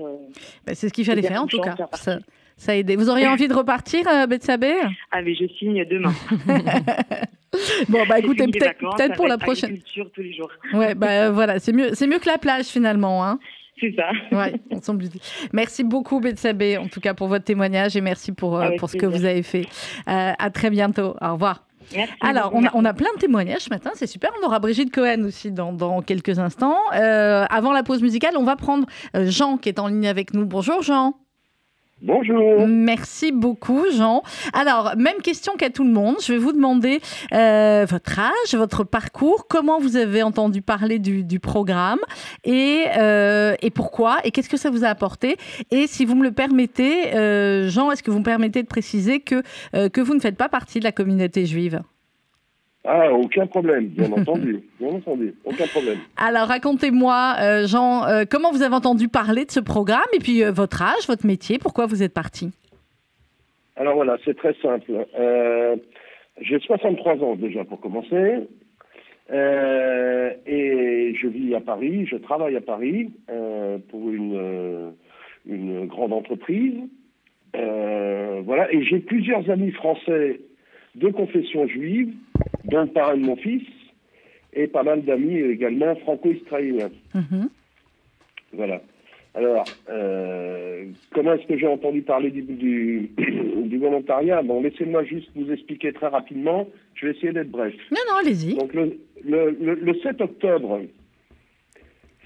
[0.65, 1.75] Bah, c'est ce qu'il fallait faire en tout cas.
[1.93, 2.19] Ça,
[2.57, 2.95] ça, a aidé.
[2.95, 4.73] Vous auriez envie de repartir, Betsabé
[5.11, 6.13] Ah mais je signe demain.
[7.89, 9.79] Bon, bah écoutez, peut-être pour la prochaine.
[9.93, 10.49] tous les jours.
[10.73, 13.39] Ouais, bah voilà, c'est mieux, c'est mieux que la plage finalement, hein.
[13.81, 14.11] C'est ça.
[14.31, 15.05] Ouais, on semble...
[15.53, 18.95] Merci beaucoup, Betsabé, en tout cas pour votre témoignage et merci pour, euh, pour ce
[18.95, 19.65] que vous avez fait.
[20.07, 21.15] Euh, à très bientôt.
[21.19, 21.65] Au revoir.
[21.95, 24.31] Merci Alors, on a, on a, plein de témoignages ce matin, c'est super.
[24.41, 26.77] On aura Brigitte Cohen aussi dans, dans quelques instants.
[26.93, 30.45] Euh, avant la pause musicale, on va prendre Jean qui est en ligne avec nous.
[30.45, 31.15] Bonjour Jean.
[32.01, 32.67] Bonjour.
[32.67, 34.23] Merci beaucoup, Jean.
[34.53, 36.15] Alors, même question qu'à tout le monde.
[36.25, 36.99] Je vais vous demander
[37.31, 41.99] euh, votre âge, votre parcours, comment vous avez entendu parler du, programme
[42.43, 45.37] et, euh, et, pourquoi et qu'est-ce que ça vous a apporté.
[45.69, 49.19] Et si vous me le permettez, euh, Jean, est-ce que vous me permettez de préciser
[49.19, 51.81] que, que vous ne faites pas partie de la communauté juive?
[52.83, 55.99] Ah, aucun problème, bien entendu, bien entendu, aucun problème.
[56.17, 60.43] Alors, racontez-moi, euh, Jean, euh, comment vous avez entendu parler de ce programme et puis
[60.43, 62.49] euh, votre âge, votre métier, pourquoi vous êtes parti?
[63.75, 64.91] Alors voilà, c'est très simple.
[66.39, 68.47] J'ai 63 ans déjà pour commencer.
[69.31, 73.11] et je vis à Paris, je travaille à Paris
[73.89, 74.93] pour une,
[75.47, 76.75] une grande entreprise.
[77.53, 80.41] voilà, et j'ai plusieurs amis français
[80.95, 82.13] de confession juive,
[82.65, 83.67] dont le parrain de mon fils,
[84.53, 86.91] et pas mal d'amis également franco-israéliens.
[87.13, 87.49] Mhm.
[88.53, 88.81] Voilà.
[89.33, 93.09] Alors, euh, comment est-ce que j'ai entendu parler du, du,
[93.77, 94.41] volontariat?
[94.41, 96.67] Bon, laissez-moi juste vous expliquer très rapidement.
[96.95, 97.73] Je vais essayer d'être bref.
[97.91, 98.55] Non, non, allez-y.
[98.55, 100.81] Donc, le, le, le, 7 octobre,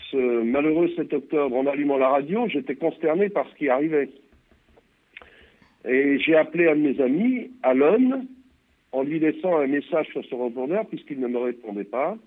[0.10, 4.10] ce malheureux 7 octobre, en allumant la radio, j'étais consterné par ce qui arrivait.
[5.88, 8.26] Et j'ai appelé un de mes amis, Alon,
[8.96, 12.18] en lui laissant un message sur son répondeur puisqu'il ne me répondait pas.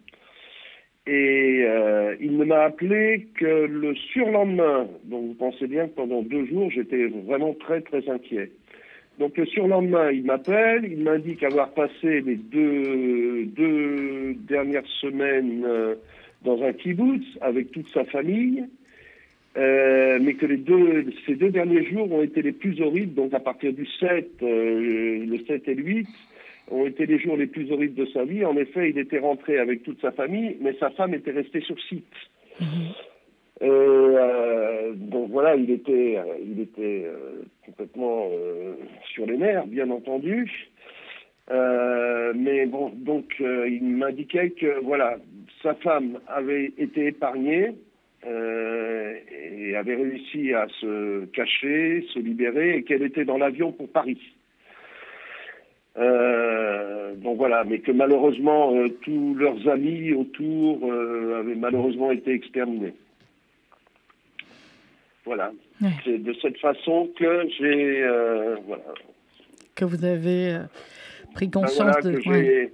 [1.06, 4.86] Et euh, il ne m'a appelé que le surlendemain.
[5.04, 8.50] Donc vous pensez bien que pendant deux jours, j'étais vraiment très très inquiet.
[9.18, 15.94] Donc le surlendemain, il m'appelle, il m'indique avoir passé les deux, deux dernières semaines euh,
[16.44, 18.64] dans un kibbutz avec toute sa famille,
[19.56, 23.32] euh, mais que les deux, ces deux derniers jours ont été les plus horribles, donc
[23.32, 26.08] à partir du 7, le 7 et le 8,
[26.70, 28.44] ont été les jours les plus horribles de sa vie.
[28.44, 31.80] En effet, il était rentré avec toute sa famille, mais sa femme était restée sur
[31.82, 32.04] site.
[32.60, 32.92] Mhm.
[35.10, 37.06] donc voilà, il était, il était
[37.64, 38.28] complètement
[39.12, 40.68] sur les nerfs, bien entendu.
[41.50, 45.18] mais bon, donc il m'indiquait que voilà,
[45.62, 47.74] sa femme avait été épargnée
[48.24, 54.18] et avait réussi à se cacher, se libérer, et qu'elle était dans l'avion pour Paris.
[55.96, 62.32] Euh, donc voilà, mais que malheureusement euh, tous leurs amis autour euh, avaient malheureusement été
[62.32, 62.94] exterminés.
[65.24, 65.52] Voilà.
[66.04, 68.02] C'est de cette façon que j'ai
[68.66, 68.82] voilà.
[69.74, 70.58] Que vous avez
[71.34, 72.70] pris conscience de.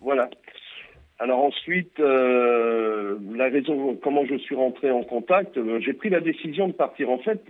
[0.00, 0.28] Voilà.
[1.18, 6.74] Alors ensuite, la raison, comment je suis rentré en contact, j'ai pris la décision de
[6.74, 7.10] partir.
[7.10, 7.42] En fait,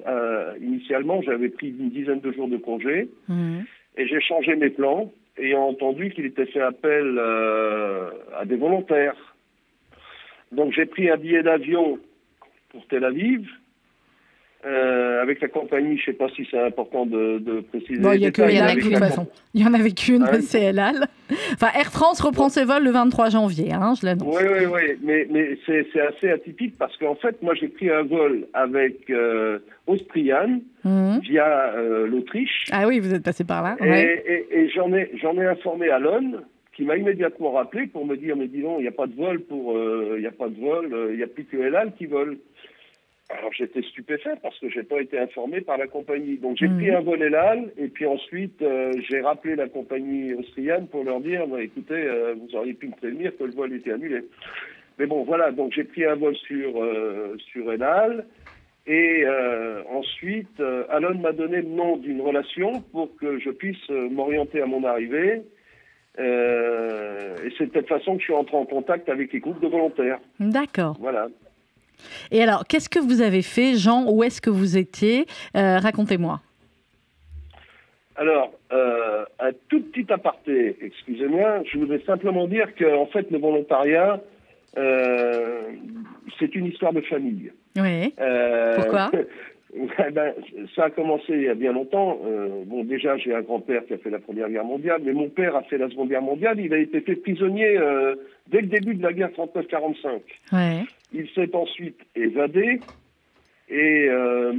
[0.62, 3.10] initialement, j'avais pris une dizaine de jours de congé.
[3.26, 3.62] Mmh.
[3.98, 9.16] Et j'ai changé mes plans, ayant entendu qu'il était fait appel euh, à des volontaires.
[10.52, 11.98] Donc j'ai pris un billet d'avion
[12.68, 13.48] pour Tel Aviv,
[14.66, 17.92] euh, avec la compagnie, je ne sais pas si c'est important de, préciser.
[17.94, 19.28] il y, en a qu'une, de façon.
[19.54, 21.06] Il y en avait qu'une, hein c'est Elal.
[21.52, 24.36] Enfin, Air France reprend ses vols le 23 janvier, hein, je l'annonce.
[24.36, 28.02] Oui, oui, oui, mais, mais c'est, assez atypique parce qu'en fait, moi, j'ai pris un
[28.02, 31.20] vol avec euh, Austrian mhm.
[31.20, 32.64] via euh, l'Autriche.
[32.72, 33.76] Ah oui, vous êtes passé par là.
[33.80, 36.32] Et, j'en, ai, j'en ai informé Alon,
[36.74, 39.14] qui m'a immédiatement rappelé pour me dire, mais dis donc, il n'y a pas de
[39.14, 39.78] vol pour,
[40.16, 42.38] il n'y a pas de vol, il n'y a plus que Elal qui vole.
[43.30, 46.38] Alors j'étais stupéfait parce que j'ai pas été informé par la compagnie.
[46.38, 46.96] Donc j'ai pris mhm.
[46.96, 51.46] un vol Elal et puis ensuite euh, j'ai rappelé la compagnie austrienne pour leur dire
[51.46, 54.24] bah, écoutez euh, vous auriez pu me prévenir que le vol était annulé.
[54.98, 58.24] Mais bon voilà donc j'ai pris un vol sur euh, sur Elal
[58.86, 59.26] et
[59.90, 64.82] ensuite Alon m'a donné le nom d'une relation pour que je puisse m'orienter à mon
[64.82, 65.42] arrivée.
[66.18, 69.68] et c'est de cette façon que je suis entré en contact avec les groupes de
[69.68, 70.18] volontaires.
[70.40, 70.96] D'accord.
[70.98, 71.28] Voilà.
[72.30, 74.04] Et alors, qu'est-ce que vous avez fait, Jean?
[74.08, 75.26] Où est-ce que vous étiez?
[75.56, 76.40] Euh, Racontez-moi.
[78.16, 84.20] Alors, euh, un tout petit aparté, excusez-moi, je voudrais simplement dire qu'en fait, le volontariat,
[84.76, 85.60] euh,
[86.38, 87.52] c'est une histoire de famille.
[87.76, 88.14] Oui.
[88.76, 89.10] Pourquoi?
[90.12, 90.32] Ben,
[90.74, 92.18] ça a commencé il y a bien longtemps.
[92.64, 95.54] bon, déjà, j'ai un grand-père qui a fait la Première Guerre mondiale, mais mon père
[95.54, 96.58] a fait la Seconde Guerre mondiale.
[96.58, 97.78] Il a été fait prisonnier
[98.46, 100.20] dès le début de la guerre 39-45.
[100.52, 100.84] Ouais.
[101.12, 102.80] Il s'est ensuite évadé
[103.68, 104.52] et, euh,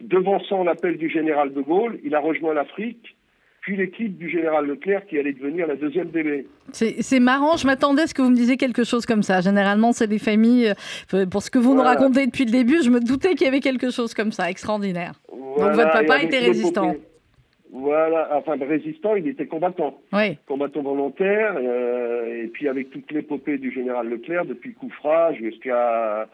[0.00, 3.16] devançant l'appel du général de Gaulle, il a rejoint l'Afrique,
[3.60, 6.46] puis l'équipe du général Leclerc qui allait devenir la deuxième DB.
[6.70, 9.40] C'est marrant, je m'attendais à ce que vous me disiez quelque chose comme ça.
[9.40, 10.72] Généralement, c'est des familles,
[11.14, 13.48] euh, pour ce que vous nous racontez depuis le début, je me doutais qu'il y
[13.48, 15.14] avait quelque chose comme ça, extraordinaire.
[15.30, 16.94] Donc votre papa était résistant.
[17.72, 19.98] Voilà, enfin résistant, il était combattant.
[20.12, 20.38] Oui.
[20.46, 26.28] Combattant volontaire, euh, et puis avec toute l'épopée du général Leclerc, depuis Coufra jusqu'à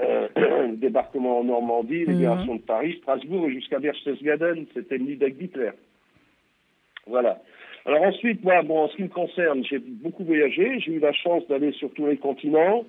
[0.00, 0.28] euh,
[0.74, 2.12] débarquement en Normandie, mhm.
[2.12, 5.70] libération de Paris, Strasbourg, et jusqu'à Berchtesgaden, c'était le nid d'Hitler.
[7.06, 7.40] Voilà.
[7.86, 11.12] Alors ensuite, moi, bon, en ce qui me concerne, j'ai beaucoup voyagé, j'ai eu la
[11.12, 12.84] chance d'aller sur tous les continents.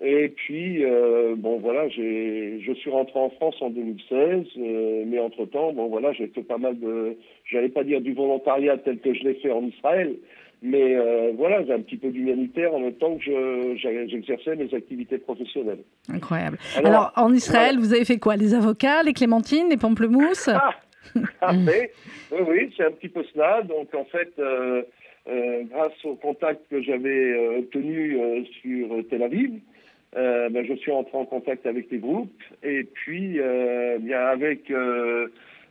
[0.00, 5.18] Et puis, euh, bon, voilà, j'ai, je suis rentré en France en 2016, euh, mais
[5.18, 9.12] entre-temps, bon, voilà, j'ai fait pas mal de, j'allais pas dire du volontariat tel que
[9.12, 10.14] je l'ai fait en Israël,
[10.62, 14.72] mais euh, voilà, j'ai un petit peu d'humanitaire en même temps que je, j'exerçais mes
[14.72, 15.82] activités professionnelles.
[16.08, 16.58] Incroyable.
[16.76, 18.36] Alors, en Israël, vous avez fait quoi?
[18.36, 20.50] Les avocats, les clémentines, les pamplemousses?
[21.14, 21.52] Ah, ah
[22.32, 23.62] oui, oui, c'est un petit peu cela.
[23.62, 24.82] Donc, en fait, euh,
[25.70, 29.52] grâce au contact que j'avais obtenu sur Tel Aviv,
[30.16, 34.70] euh, ben, je suis entré en contact avec les groupes et puis euh, bien avec
[34.70, 35.28] euh,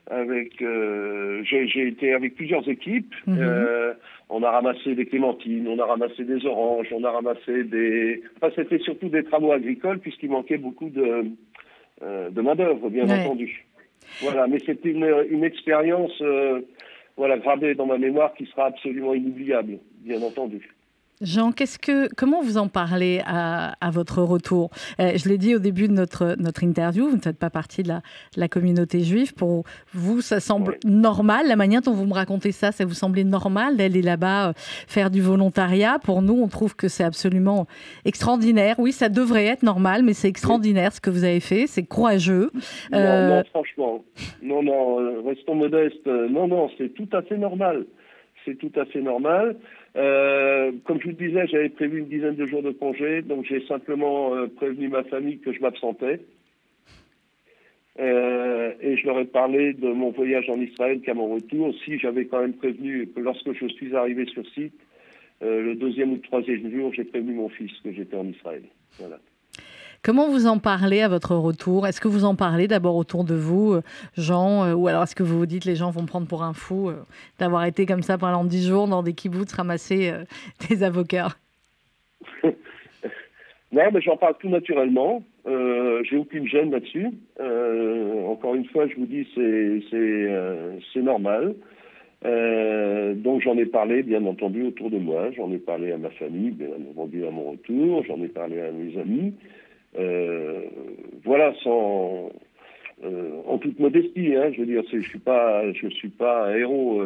[0.09, 3.13] avec euh, j'ai été avec plusieurs équipes.
[3.27, 3.93] Euh,
[4.29, 8.21] on a ramassé des clémentines, on a ramassé des oranges, on a ramassé des.
[8.37, 11.25] Enfin, c'était surtout des travaux agricoles puisqu'il manquait beaucoup de
[12.01, 13.65] de main d'œuvre, bien entendu.
[14.21, 16.21] Voilà, mais c'était une, une expérience
[17.17, 20.76] voilà gravée dans ma mémoire qui sera absolument inoubliable, bien entendu.
[21.19, 24.69] Jean, qu'est-ce que, comment vous en parlez à, votre retour?
[24.99, 27.81] Euh, Je l'ai dit au début de notre, notre interview, vous ne faites pas partie
[27.81, 27.91] de
[28.35, 29.33] la, communauté juive.
[29.33, 33.23] Pour vous, ça semble normal, la manière dont vous me racontez ça, ça vous semblait
[33.23, 35.97] normal d'aller là-bas euh, faire du volontariat?
[35.97, 37.65] Pour nous, on trouve que c'est absolument
[38.05, 38.75] extraordinaire.
[38.77, 42.51] Oui, ça devrait être normal, mais c'est extraordinaire ce que vous avez fait, c'est courageux.
[42.91, 44.05] Non, euh, non, franchement,
[44.43, 46.05] non, non, restons modestes.
[46.05, 47.85] Non, non, c'est tout à fait normal.
[48.45, 49.57] C'est tout à fait normal.
[49.97, 53.45] Euh, comme je vous le disais, j'avais prévu une dizaine de jours de congé, donc
[53.45, 56.19] j'ai simplement euh, prévenu ma famille que je m'absentais.
[57.99, 61.73] Euh, et je leur ai parlé de mon voyage en Israël qu'à mon retour.
[61.83, 64.79] Si j'avais quand même prévenu que lorsque je suis arrivé sur site,
[65.41, 68.63] le deuxième ou le troisième jour, j'ai prévenu mon fils que j'étais en Israël.
[68.99, 69.19] Voilà.
[70.07, 71.85] Comment vous en parlez à votre retour?
[71.85, 73.81] Est-ce que vous en parlez d'abord autour de vous, euh,
[74.15, 76.53] Jean, euh, ou alors est-ce que vous vous dites les gens vont prendre pour un
[76.53, 76.89] fou
[77.39, 80.13] d'avoir été comme ça pendant dix jours dans des kibbutz ramasser
[80.69, 81.35] des avocats?
[83.73, 85.23] Non, mais j'en parle tout naturellement.
[85.45, 87.09] Euh, J'ai aucune gêne là-dessus.
[87.41, 89.41] Euh, encore une fois, je vous dis, c'est
[89.91, 91.53] euh, normal.
[92.25, 95.31] Euh, donc j'en ai parlé, bien entendu, autour de moi.
[95.35, 98.05] J'en ai parlé à ma famille, bien entendu à mon retour.
[98.07, 99.33] J'en ai parlé à mes amis.
[99.97, 100.61] Euh,
[101.23, 102.29] voilà, sans
[103.03, 106.55] euh, en toute modestie, hein, je veux dire, je suis pas, je suis pas un
[106.55, 107.01] héros.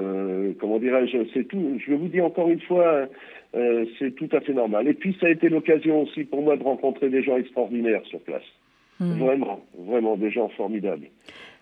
[0.59, 1.79] comment dirais-je C'est tout.
[1.85, 3.07] Je vous dis encore une fois,
[3.53, 4.87] euh, c'est tout à fait normal.
[4.87, 8.19] Et puis ça a été l'occasion aussi pour moi de rencontrer des gens extraordinaires sur
[8.21, 8.43] place.
[8.99, 9.19] Hmm.
[9.19, 11.07] Vraiment, vraiment des gens formidables.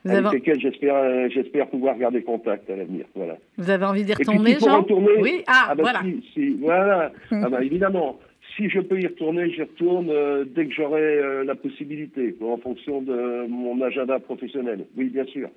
[0.05, 3.05] avec lesquels j'espère, euh, j'espère pouvoir garder contact à l'avenir.
[3.15, 3.37] Voilà.
[3.57, 4.85] Vous avez envie d'y retourner, Jean?
[5.19, 6.01] Oui, ah, ah bah voilà.
[6.33, 7.11] Si, voilà.
[7.31, 7.43] Hmm.
[7.43, 8.19] ah bah, évidemment,
[8.59, 13.01] si je peux y retourner, j'y retourne euh, dès que j'aurai la possibilité, en fonction
[13.01, 14.85] de mon agenda professionnel.
[14.97, 15.49] Oui, bien sûr.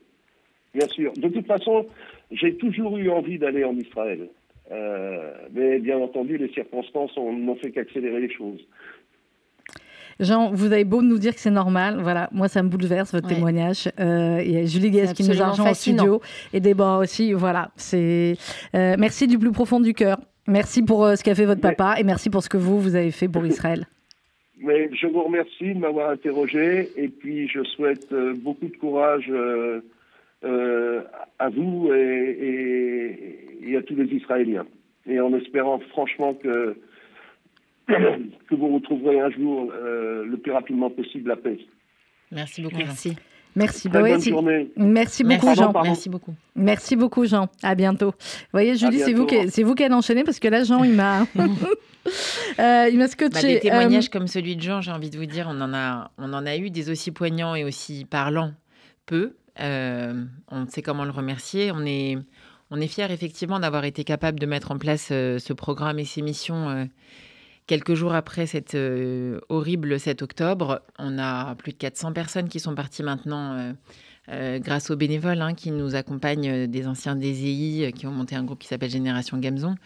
[0.74, 1.12] Bien sûr.
[1.12, 1.86] De toute façon,
[2.30, 4.28] j'ai toujours eu envie d'aller en Israël.
[4.70, 8.60] Euh, mais bien entendu, les circonstances n'ont fait qu'accélérer les choses.
[10.20, 13.28] Jean, vous avez beau nous dire que c'est normal, voilà, moi ça me bouleverse votre
[13.28, 13.90] témoignage.
[13.98, 16.20] Euh, il y a Julie Guest qui nous a rejoint en studio
[16.52, 17.32] et Déborah aussi.
[17.32, 18.36] Voilà, c'est
[18.74, 20.18] euh, merci du plus profond du cœur.
[20.46, 23.10] Merci pour ce qu'a fait votre papa et merci pour ce que vous vous avez
[23.10, 23.86] fait pour Israël.
[24.58, 29.30] Mais je vous remercie de m'avoir interrogé et puis je souhaite beaucoup de courage
[30.44, 31.02] euh,
[31.38, 34.66] à vous et, à tous les Israéliens.
[35.06, 36.76] Et en espérant franchement que,
[37.86, 41.58] que vous retrouverez un jour euh, le plus rapidement possible la paix.
[42.32, 42.76] Merci beaucoup.
[42.76, 43.16] Merci.
[43.54, 43.88] Merci.
[43.88, 44.70] Bonne journée.
[44.76, 45.72] Merci beaucoup, Jean.
[45.82, 46.34] Merci beaucoup.
[46.56, 47.48] Merci beaucoup, Jean.
[47.62, 48.10] À bientôt.
[48.10, 50.92] Vous voyez, Julie, c'est vous, qui, vous qui allez enchaîner parce que là, Jean, il
[50.92, 51.26] m'a,
[52.58, 53.30] euh, il m'a scotché.
[53.30, 56.10] Bah, des témoignages comme celui de Jean, j'ai envie de vous dire, on en a,
[56.18, 58.52] on en a eu des aussi poignants et aussi parlants,
[59.06, 59.34] peu.
[59.60, 61.70] Euh, on sait comment le remercier.
[61.72, 62.18] On est,
[62.70, 66.04] on est fiers effectivement d'avoir été capable de mettre en place euh, ce programme et
[66.04, 66.84] ces missions euh,
[67.72, 68.76] quelques jours après cette
[69.48, 70.82] horrible 7 octobre.
[70.98, 73.74] On a plus de 400 personnes qui sont parties maintenant.
[74.28, 78.58] grâce aux bénévoles hein, qui nous accompagnent, des anciens DZI qui ont monté un groupe
[78.58, 79.76] qui s'appelle Génération Gamzon,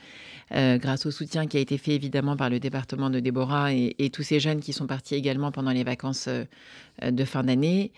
[0.51, 4.25] grâce au soutien qui a été fait évidemment par le département de Déborah et, tous
[4.25, 6.29] ces jeunes qui sont partis également pendant les vacances
[7.09, 7.93] de fin d'année.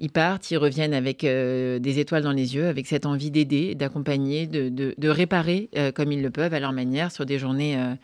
[0.00, 3.74] Ils partent, ils reviennent avec euh, des étoiles dans les yeux, avec cette envie d'aider,
[3.74, 7.76] d'accompagner, de, de, réparer euh, comme ils le peuvent à leur manière sur des journées
[7.76, 7.94] euh,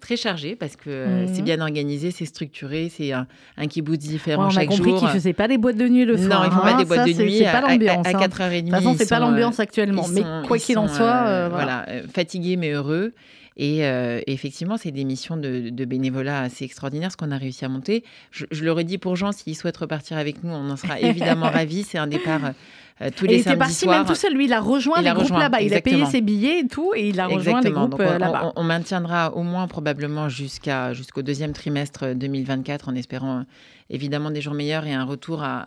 [0.00, 1.44] très chargées parce que c'est mhm.
[1.44, 4.72] bien organisé, c'est structuré, c'est un, un kibbutz différent chaque jour.
[4.72, 6.40] On a compris qu'ils ne faisaient pas des boîtes de nuit le soir.
[6.40, 8.60] Non, ils ne font pas des boîtes de nuit à, à, 4h30.
[8.60, 10.06] De toute façon, ce pas l'ambiance actuellement.
[10.08, 13.12] Mais quoi qu'il en soit, voilà, fatigués mais heureux.
[13.60, 17.68] Euh, et, effectivement, c'est des missions de, bénévolat assez extraordinaires, ce qu'on a réussi à
[17.68, 18.04] monter.
[18.30, 21.46] Je, je le redis pour Jean, s'il souhaite repartir avec nous, on en sera évidemment
[21.50, 21.84] ravis.
[21.84, 22.52] C'est un départ
[23.00, 25.30] euh, tous les il était parti même tout seul, lui, il a rejoint les groupes
[25.30, 25.60] là-bas.
[25.60, 28.52] Il a payé ses billets et tout, et il a rejoint les groupes euh, là-bas.
[28.56, 33.44] On, maintiendra au moins probablement jusqu'à jusqu'au deuxième trimestre 2024, en espérant
[33.90, 35.66] évidemment des jours meilleurs et un retour à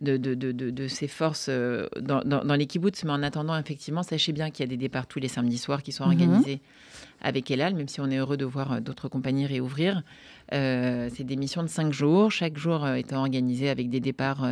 [0.00, 3.04] de, de, de, de, ses forces dans, dans, les kibbutz.
[3.04, 5.82] Mais en attendant, effectivement, sachez bien qu'il y a des départs tous les samedis soirs
[5.82, 6.12] qui sont mhm.
[6.12, 6.60] organisés
[7.24, 10.02] avec Elal, même si on est heureux de voir euh, d'autres compagnies réouvrir.
[10.52, 14.46] Euh, c'est des missions de cinq jours, chaque jour euh, étant organisé avec des départs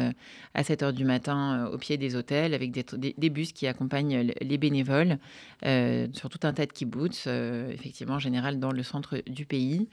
[0.54, 4.58] à 7 heures du matin au pied des hôtels, avec des, bus qui accompagnent les
[4.58, 5.18] bénévoles
[5.62, 9.88] sur tout un tas de kibbutz, effectivement en général dans le centre du pays.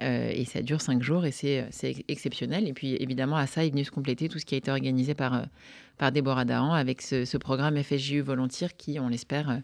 [0.00, 1.68] Et ça dure cinq jours et c'est
[2.08, 2.66] exceptionnel.
[2.66, 5.14] Et puis évidemment, à ça est venu se compléter tout ce qui a été organisé
[5.14, 5.46] par,
[5.98, 9.60] par Déborah Dahan avec ce, ce programme FSJU Volontaire qui, on l'espère,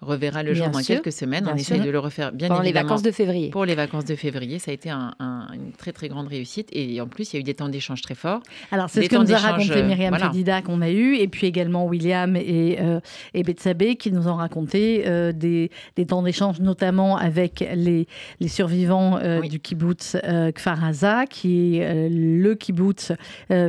[0.00, 1.48] reverra le jour dans quelques semaines.
[1.50, 3.50] On essaye de le refaire bien Pendant les vacances de février.
[3.50, 6.68] Pour les vacances de février, ça a été une très très grande réussite.
[6.72, 8.40] Et en plus, il y a eu des temps d'échange très forts.
[8.70, 10.62] Alors, c'est ce que nous a raconté Myriam voilà.
[10.62, 13.00] qu'on a eu, et puis également William et, euh,
[13.34, 18.06] et Betsabé qui nous ont raconté euh, des, des, temps d'échange, notamment avec les,
[18.40, 23.12] les survivants euh, du kibbutz euh, Kfar Aza, qui est le kibbutz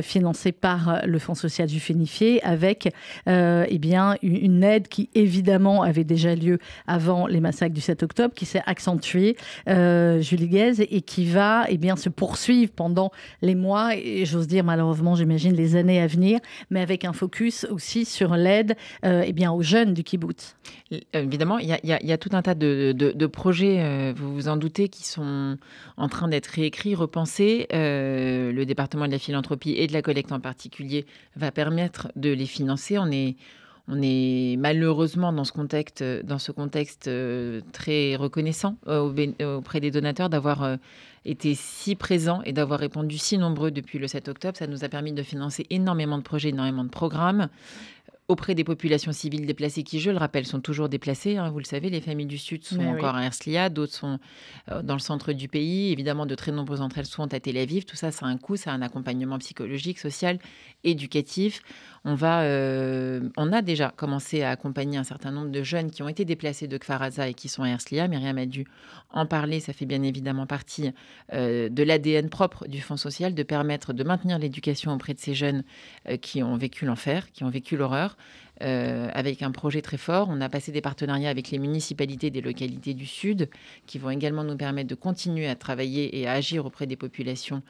[0.02, 2.92] financé par le Fonds social du Fénifié, avec
[3.26, 8.02] eh bien, une aide qui évidemment avait déjà déjà lieu avant les massacres du 7
[8.02, 9.36] octobre, qui s'est accentué,
[9.68, 13.10] euh, Julie Guez, et qui va eh bien, se poursuivre pendant
[13.42, 17.66] les mois, et j'ose dire malheureusement, j'imagine, les années à venir, mais avec un focus
[17.70, 20.56] aussi sur l'aide euh, eh aux jeunes du kibbutz.
[20.92, 24.56] Euh, évidemment, il y, a tout un tas de, de, projets, euh, vous vous en
[24.56, 25.56] doutez, qui sont
[25.96, 27.66] en train d'être réécrits, repensés.
[27.72, 32.46] le département de la philanthropie et de la collecte en particulier va permettre de les
[32.46, 32.98] financer.
[32.98, 33.36] On est
[33.90, 37.10] on est malheureusement dans ce contexte, dans ce contexte
[37.72, 40.78] très reconnaissant auprès des donateurs d'avoir
[41.24, 44.56] été si présents et d'avoir répondu si nombreux depuis le 7 octobre.
[44.56, 47.48] Ça nous a permis de financer énormément de projets, énormément de programmes
[48.30, 51.36] auprès des populations civiles déplacées qui, je le rappelle, sont toujours déplacées.
[51.36, 54.20] Hein, vous le savez, les familles du Sud sont encore à Hersliya, d'autres sont
[54.70, 55.90] euh, dans le centre du pays.
[55.90, 57.84] Évidemment, de très nombreuses d'entre elles sont à Tel Aviv.
[57.84, 60.38] Tout ça, ça a un coût, ça a un accompagnement psychologique, social,
[60.84, 61.60] éducatif.
[62.04, 66.02] On, va, euh, on a déjà commencé à accompagner un certain nombre de jeunes qui
[66.02, 68.08] ont été déplacés de Kfaraza et qui sont à Hersliya.
[68.08, 68.64] Myriam a dû
[69.10, 69.60] en parler.
[69.60, 70.92] Ça fait bien évidemment partie
[71.32, 75.34] euh, de l'ADN propre du Fonds social de permettre de maintenir l'éducation auprès de ces
[75.34, 75.62] jeunes
[76.22, 78.16] qui ont vécu l'enfer, qui ont vécu l'horreur.
[78.62, 80.28] Euh, avec un projet très fort.
[80.30, 83.48] On a passé des partenariats avec les municipalités des localités du Sud
[83.86, 87.62] qui vont également nous permettre de continuer à travailler et à agir auprès des populations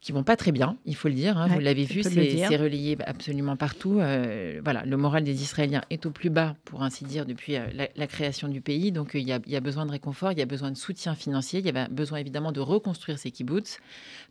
[0.00, 1.36] qui vont pas très bien, il faut le dire.
[1.36, 1.48] Hein.
[1.48, 3.98] vous l'avez vu, c'est relayé absolument partout.
[4.00, 7.66] Euh, voilà, le moral des Israéliens est au plus bas, pour ainsi dire, depuis euh,
[7.94, 8.92] la, création du pays.
[8.92, 10.76] Donc il y, a, il y, a, besoin de réconfort, il y a besoin de
[10.76, 13.78] soutien financier, il y a besoin évidemment de reconstruire ces kibbutz.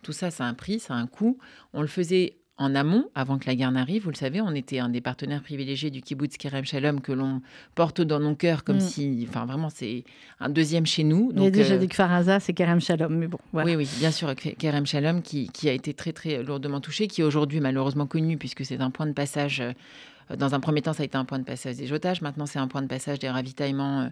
[0.02, 1.38] Tout ça, ça a un prix, ça a un coût.
[1.74, 4.04] On le faisait en amont, avant que la guerre n'arrive.
[4.04, 7.42] Vous le savez, on était un des partenaires privilégiés du kibbutz Kerem Shalom que l'on
[7.74, 8.82] porte dans nos cœurs comme mm.
[8.82, 10.04] si, enfin vraiment, c'est
[10.42, 11.32] un deuxième chez nous.
[11.32, 13.40] Donc, Il a déjà euh, dit que Faraza, c'est Kerem Shalom, mais bon.
[13.54, 17.24] Oui, oui, bien sûr, Kerem Shalom qui, a été très très lourdement touché, qui est
[17.24, 19.62] aujourd'hui malheureusement connu puisque c'est un point de passage.
[19.62, 22.22] Euh, dans un premier temps, ça a été un point de passage des otages.
[22.22, 24.12] Maintenant, c'est un point de passage des ravitaillements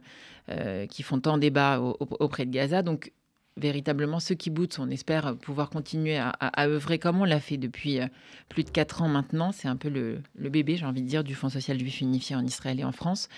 [0.50, 2.82] euh, qui font tant débat auprès de Gaza.
[2.82, 3.12] Donc,
[3.58, 4.80] véritablement ce kibbutz.
[4.80, 8.08] On espère pouvoir continuer à, œuvrer comme on l'a fait depuis euh,
[8.50, 9.52] plus de quatre ans maintenant.
[9.52, 12.46] C'est un peu le, bébé, j'ai envie de dire, du Fonds social juif unifié en
[12.46, 13.30] Israël et en France.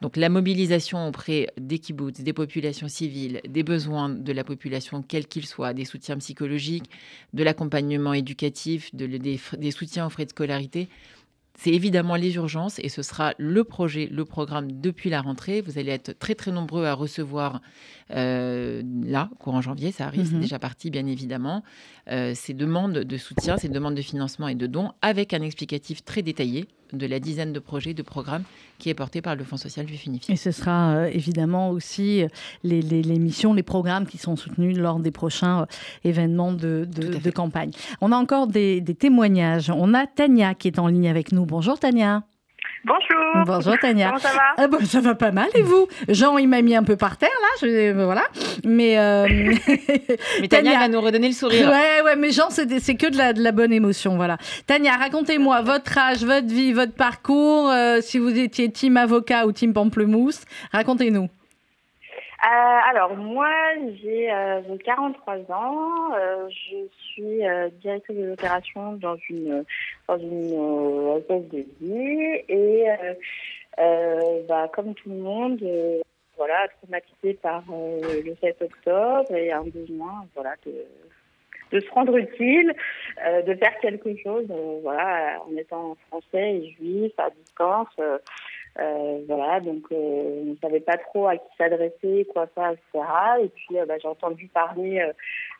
[0.00, 5.26] Donc la mobilisation auprès des kibbutz, des populations civiles, des besoins de la population, quels
[5.26, 6.90] qu'ils soient, des soutiens psychologiques,
[7.34, 10.88] de l'accompagnement éducatif, des soutiens aux frais de scolarité,
[11.62, 15.60] c'est évidemment les urgences et ce sera le projet, le programme depuis la rentrée.
[15.60, 17.60] Vous allez être très très nombreux à recevoir
[18.12, 20.40] euh, là, courant janvier, ça arrive, c'est mhm.
[20.40, 21.62] déjà parti bien évidemment,
[22.10, 26.04] euh, ces demandes de soutien, ces demandes de financement et de dons avec un explicatif
[26.04, 28.42] très détaillé de la dizaine de projets, de programmes
[28.78, 30.34] qui est porté par le Fonds social juif unifié.
[30.34, 32.24] Et ce sera euh, évidemment aussi
[32.64, 35.66] les, les, missions, les programmes qui sont soutenus lors des prochains euh,
[36.04, 37.70] événements de, de, campagne.
[38.00, 39.70] On a encore des, des témoignages.
[39.70, 41.46] On a Tania qui est en ligne avec nous.
[41.46, 42.24] Bonjour Tania.
[42.84, 43.44] Bonjour.
[43.44, 44.06] Bonjour Tania.
[44.06, 46.74] Comment ça va ah bon, Ça va pas mal et vous Jean, il m'a mis
[46.74, 48.22] un peu par terre là, je, voilà.
[48.64, 49.26] Mais, euh,
[50.40, 51.68] mais Tania, va nous redonner le sourire.
[51.68, 54.38] Ouais, ouais, mais Jean, c'est que de la, de la bonne émotion, voilà.
[54.66, 59.52] Tania, racontez-moi votre âge, votre vie, votre parcours, euh, si vous étiez team avocat ou
[59.52, 61.28] team pamplemousse, racontez-nous.
[62.42, 63.50] Euh, alors moi
[64.02, 64.32] j'ai
[64.86, 66.76] 43 euh, ans, euh, je
[67.20, 69.64] suis directrice des opérations dans une
[70.08, 72.86] dans une espèce de vie et
[74.48, 75.62] bah, comme tout le monde
[76.36, 80.86] voilà traumatisée par le 7 octobre et un besoin voilà de
[81.72, 82.74] de se rendre utile,
[83.46, 84.46] de faire quelque chose,
[84.82, 87.88] voilà, en étant français et juif à distance.
[87.98, 88.18] Euh,
[88.76, 93.04] voilà, donc euh, on ne savait pas trop à qui s'adresser, quoi faire, etc.
[93.42, 95.04] Et puis euh, bah, j'ai entendu parler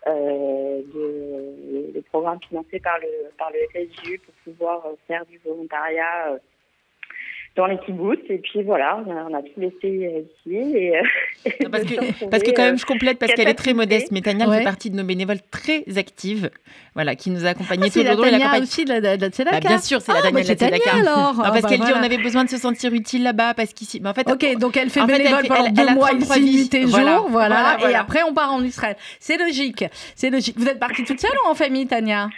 [0.07, 6.39] de, des programmes financés par le par le FSU pour pouvoir faire du volontariat
[7.57, 8.21] dans les kibbutz.
[8.29, 10.57] Et puis voilà, on a, tout laissé ici.
[10.57, 10.93] Et,
[11.71, 14.13] parce, que, parce que quand même, je complète, parce qu'elle est très modeste.
[14.13, 16.51] Mais Tania fait partie de nos bénévoles très actives,
[16.95, 18.23] voilà, qui nous a accompagnés ah, tout le long.
[18.23, 20.61] C'est la Tania aussi de la, de bah, Bien sûr, c'est la Tania ah, de
[20.61, 21.37] la alors.
[21.37, 24.01] parce ah, bah, qu'elle dit on avait besoin de se sentir utile là-bas, parce qu'ici...
[24.05, 27.79] en fait, ok, donc elle fait bénévole pendant deux mois ici, nuit et jour, voilà,
[27.89, 28.97] et après on part en Israël.
[29.19, 29.85] C'est logique,
[30.15, 30.59] c'est logique.
[30.59, 32.29] Vous êtes partie toute seule ou en famille, Tania?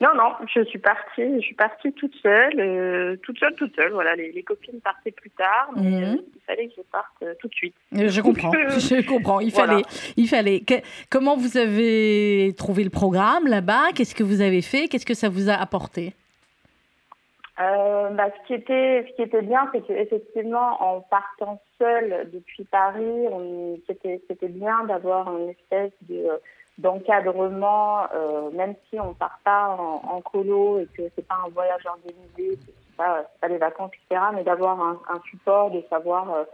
[0.00, 3.92] Non, non, je suis partie, je suis partie toute seule, euh, toute seule, toute seule.
[3.92, 6.02] Voilà, les, copines partaient plus tard, mais mhm.
[6.02, 7.74] euh, il fallait que je parte euh, tout de suite.
[7.92, 9.40] Je comprends, je comprends.
[9.40, 9.82] Il fallait,
[10.16, 10.62] il fallait.
[11.10, 13.92] comment vous avez trouvé le programme là-bas?
[13.94, 14.88] Qu'est-ce que vous avez fait?
[14.88, 16.12] Qu'est-ce que ça vous a apporté?
[17.56, 23.26] Bah, ce qui était, ce qui était bien, c'est qu'effectivement, en partant seule depuis Paris,
[23.86, 26.28] c'était, c'était bien d'avoir une espèce de
[26.78, 31.50] d'encadrement, euh, même si on part pas en, en colo et que c'est pas un
[31.50, 36.32] voyage organisé, c'est pas, pas les vacances, etc., mais d'avoir un, un, support, de savoir
[36.32, 36.44] euh,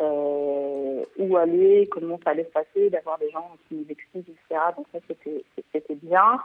[0.00, 4.60] euh, où aller, comment ça allait se passer, d'avoir des gens qui nous expliquent, etc.
[4.76, 6.40] Donc ça, c'était, c'était bien.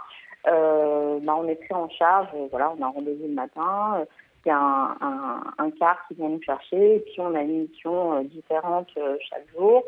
[0.47, 4.05] Euh, bah, on est pris en charge, voilà, on a rendez-vous le matin,
[4.45, 7.41] il y a un, un, un, car qui vient nous chercher, et puis on a
[7.41, 9.83] une mission euh, différente euh, chaque jour.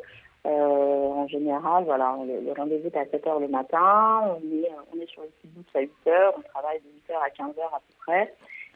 [0.46, 5.00] Euh, en général, voilà, le, rendez-vous est à 7 h le matin, on est, on
[5.00, 7.62] est sur le kibbutz à 8 h on travaille de 8 h à 15 h
[7.66, 8.34] à peu près.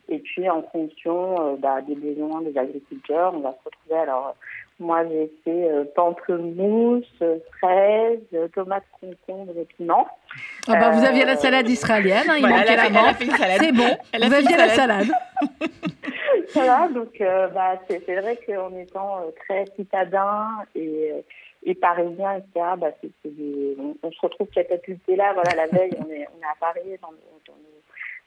[0.09, 3.99] Et puis, en fonction bah, des besoins des agriculteurs, on va se retrouver.
[3.99, 4.35] Alors,
[4.79, 7.21] moi, j'ai fait pamplemousse,
[7.59, 8.19] fraises,
[8.53, 10.07] tomates, concombres et piments.
[10.69, 13.17] Ah bah, vous aviez la salade israélienne, hein, il manquait la menthe.
[13.19, 15.07] C'est bon, vous aviez la salade.
[16.53, 17.21] voilà, donc
[17.53, 21.11] bah, c'est vrai qu'en étant très citadin et
[21.67, 22.65] et parisien, etc.
[24.01, 25.33] On, se retrouve catapulté là.
[25.33, 26.97] Voilà, la veille, on est, on à Paris,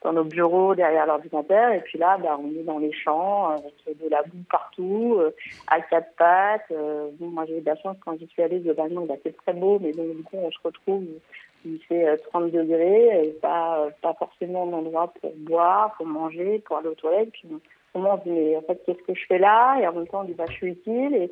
[0.02, 1.72] dans, nos, bureaux, derrière l'ordinateur.
[1.72, 5.30] Et puis là, bah, on est dans les champs, avec de la boue partout, euh,
[5.68, 6.70] à quatre pattes.
[6.70, 9.36] Euh, bon, moi, j'ai eu de la chance quand j'y suis allée, globalement, bah, c'est
[9.38, 11.04] très beau, mais donc, du coup, on se retrouve,
[11.64, 16.94] il fait 30 euh, degrés, pas, forcément d'endroit pour boire, pour manger, pour aller aux
[16.94, 17.32] toilettes.
[17.32, 17.48] Puis,
[17.94, 20.20] on se dit, mais en fait, qu'est-ce que je fais là Et en même temps,
[20.20, 21.30] on dit, bah, je suis utile.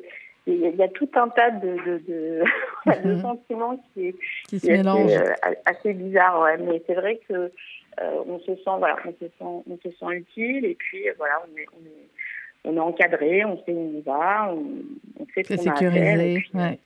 [0.49, 2.43] Il y a tout un tas de, de, de,
[3.07, 3.21] mhm.
[3.21, 4.15] sentiments qui,
[4.47, 5.11] qui, se mélangent.
[5.11, 6.57] Assez, euh, assez bizarre, ouais.
[6.57, 10.11] Mais c'est vrai que euh, on se sent, voilà, on se sent, on se sent
[10.11, 13.97] utile et puis euh, voilà, on est, on est, on est encadré, on sait où
[13.97, 14.65] on va, on,
[15.19, 16.19] on sait ce qu'on a à faire.
[16.19, 16.79] Et ouais.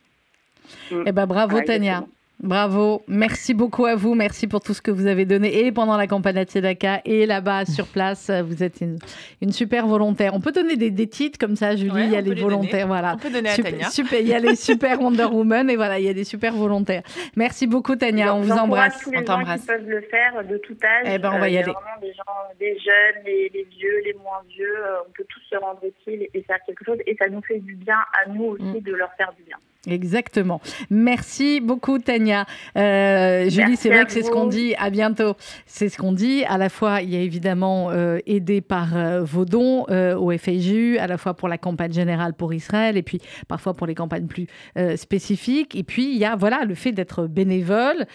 [0.91, 1.03] Mm.
[1.07, 2.05] Eh ben bravo Tania.
[2.39, 5.95] Bravo, merci beaucoup à vous, merci pour tout ce que vous avez donné et pendant
[5.95, 8.29] la campagne à Tzedaka et là-bas sur place.
[8.29, 8.99] Vous êtes une,
[9.41, 10.33] une super volontaire.
[10.33, 12.03] On peut donner des, des titres comme ça, Julie.
[12.03, 13.13] il y a les, volontaires, voilà.
[13.13, 13.89] On peut donner à Tania.
[13.89, 16.53] Super, il y a les super Wonder Woman et voilà, il y a des super
[16.53, 17.03] volontaires.
[17.37, 18.99] Merci beaucoup Tania, on vous embrasse.
[19.01, 19.61] Tous les on t'embrasse.
[19.61, 21.05] Qui peuvent le faire de tout âge.
[21.05, 21.71] Eh ben on va y, euh, aller.
[21.71, 22.23] Vraiment des gens,
[22.59, 24.85] des jeunes, les, les, vieux, les moins vieux.
[24.85, 27.59] Euh, on peut tous se rendre utile et faire quelque chose et ça nous fait
[27.59, 28.81] du bien à nous aussi mm.
[28.81, 29.57] de leur faire du bien.
[29.85, 30.61] Exactement.
[30.89, 32.45] Merci beaucoup, Tania.
[32.77, 34.73] Euh, Julie, c'est vrai que c'est ce qu'on dit.
[34.77, 35.35] À bientôt.
[35.65, 36.45] C'est ce qu'on dit.
[36.45, 40.97] À la fois, il y a évidemment euh, aidé par euh, vos dons au FIJU,
[40.99, 44.27] à la fois pour la campagne générale pour Israël et puis parfois pour les campagnes
[44.27, 44.47] plus
[44.95, 45.75] spécifiques.
[45.75, 48.05] Et puis, il y a voilà, le fait d'être bénévole,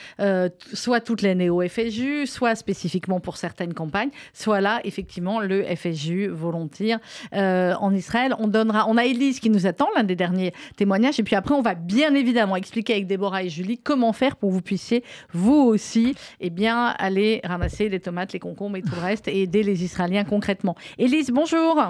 [0.72, 6.28] soit toute l'année au FIJU, soit spécifiquement pour certaines campagnes, soit là, effectivement, le FIJU
[6.28, 6.98] volontaire
[7.32, 8.34] en Israël.
[8.38, 11.20] On, donnera, on a Elise qui nous attend, l'un des derniers témoignages.
[11.20, 14.50] Et puis après, on va bien évidemment expliquer avec Déborah et Julie comment faire pour
[14.50, 15.02] que vous puissiez,
[15.32, 19.42] vous aussi, eh bien, aller ramasser les tomates, les concombres et tout le reste et
[19.42, 20.76] aider les Israéliens concrètement.
[20.98, 21.82] Élise, bonjour.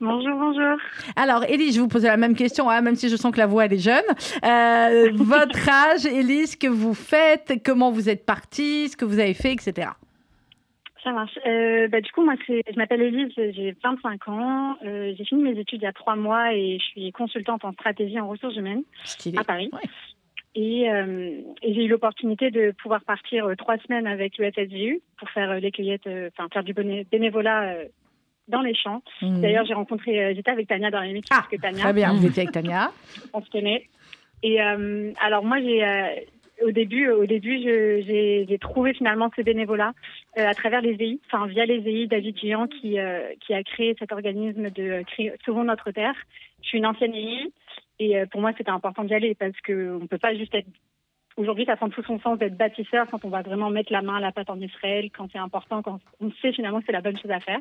[0.00, 0.76] Bonjour, bonjour.
[1.14, 3.46] Alors, Élise, je vous pose la même question, hein, même si je sens que la
[3.46, 4.02] voix elle est jeune.
[4.44, 9.34] Euh, votre âge, Élise, que vous faites, comment vous êtes partie, ce que vous avez
[9.34, 9.90] fait, etc.
[11.02, 11.38] Ça marche.
[11.46, 14.76] Euh, bah, du coup, moi, je m'appelle Elise, j'ai 25 ans.
[14.84, 17.72] Euh, j'ai fini mes études il y a trois mois et je suis consultante en
[17.72, 18.82] stratégie en ressources humaines
[19.36, 19.70] à Paris.
[20.54, 24.50] Et, euh, et j'ai eu l'opportunité de pouvoir partir euh, trois semaines avec le
[25.16, 27.76] pour faire euh, les cueillettes, euh, enfin faire du bénévolat
[28.48, 29.00] dans les champs.
[29.22, 29.40] Mmh.
[29.40, 31.30] D'ailleurs, j'ai rencontré, j'étais avec Tania dans les métiers.
[31.30, 31.84] Ah, Tania.
[31.84, 32.90] Très bien, vous étiez avec Tania.
[33.32, 33.88] On se connaît.
[34.42, 36.26] Et alors moi, j'ai
[36.62, 39.92] au début, au début, j'ai trouvé finalement ce bénévolat
[40.38, 43.62] euh, à travers les EI, enfin via les EI David Gian qui euh, qui a
[43.62, 45.02] créé cet organisme de
[45.44, 46.14] Sauvons notre terre.
[46.62, 47.52] Je suis une ancienne EI
[47.98, 50.68] et euh, pour moi c'était important d'y aller parce que on peut pas juste être
[51.40, 54.16] Aujourd'hui, ça prend tout son sens d'être bâtisseur quand on va vraiment mettre la main
[54.16, 57.00] à la pâte en Israël, quand c'est important, quand on sait finalement que c'est la
[57.00, 57.60] bonne chose à faire.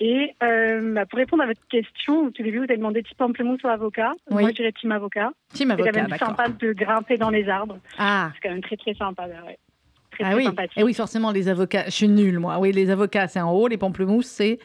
[0.00, 3.62] Et euh, bah, pour répondre à votre question, au début, vous avez demandé type pamplemousse
[3.62, 4.10] ou avocat.
[4.32, 4.42] Oui.
[4.42, 5.30] Moi, je dirais team avocat.
[5.52, 7.78] Team avocat, C'est quand même sympa de grimper dans les arbres.
[7.96, 8.32] Ah.
[8.34, 9.28] C'est quand même très, très sympa.
[9.28, 9.58] Ouais.
[10.10, 10.48] Très, ah oui.
[10.76, 11.84] Et oui, forcément, les avocats.
[11.84, 12.58] Je suis nulle, moi.
[12.58, 13.68] Oui, les avocats, c'est en haut.
[13.68, 14.58] Les pamplemousses, c'est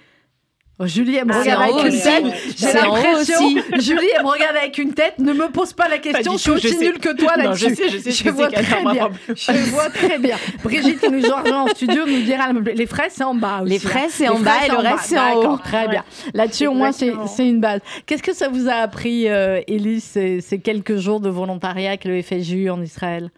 [0.82, 2.26] Julie, elle me regarde avec une tête.
[2.58, 3.50] J'ai l'impression.
[3.80, 5.18] Julie, elle me regarde avec une tête.
[5.20, 6.34] Ne me pose pas la question.
[6.34, 7.70] je suis aussi nulle que toi là-dessus.
[7.70, 9.10] Je sais, je sais, je, vois très bien.
[9.30, 10.36] Je vois très bien.
[10.64, 13.62] Brigitte qui nous rejoint en studio nous dira les fraises c'est en bas.
[13.62, 15.58] Aussi, les fraises c'est en bas et le reste c'est en haut.
[15.58, 16.04] Très bien.
[16.34, 17.80] Là-dessus au moins c'est une base.
[18.06, 22.06] Qu'est-ce que ça vous a appris, euh, Élise, ces, ces, quelques jours de volontariat avec
[22.06, 23.30] le FSU en Israël?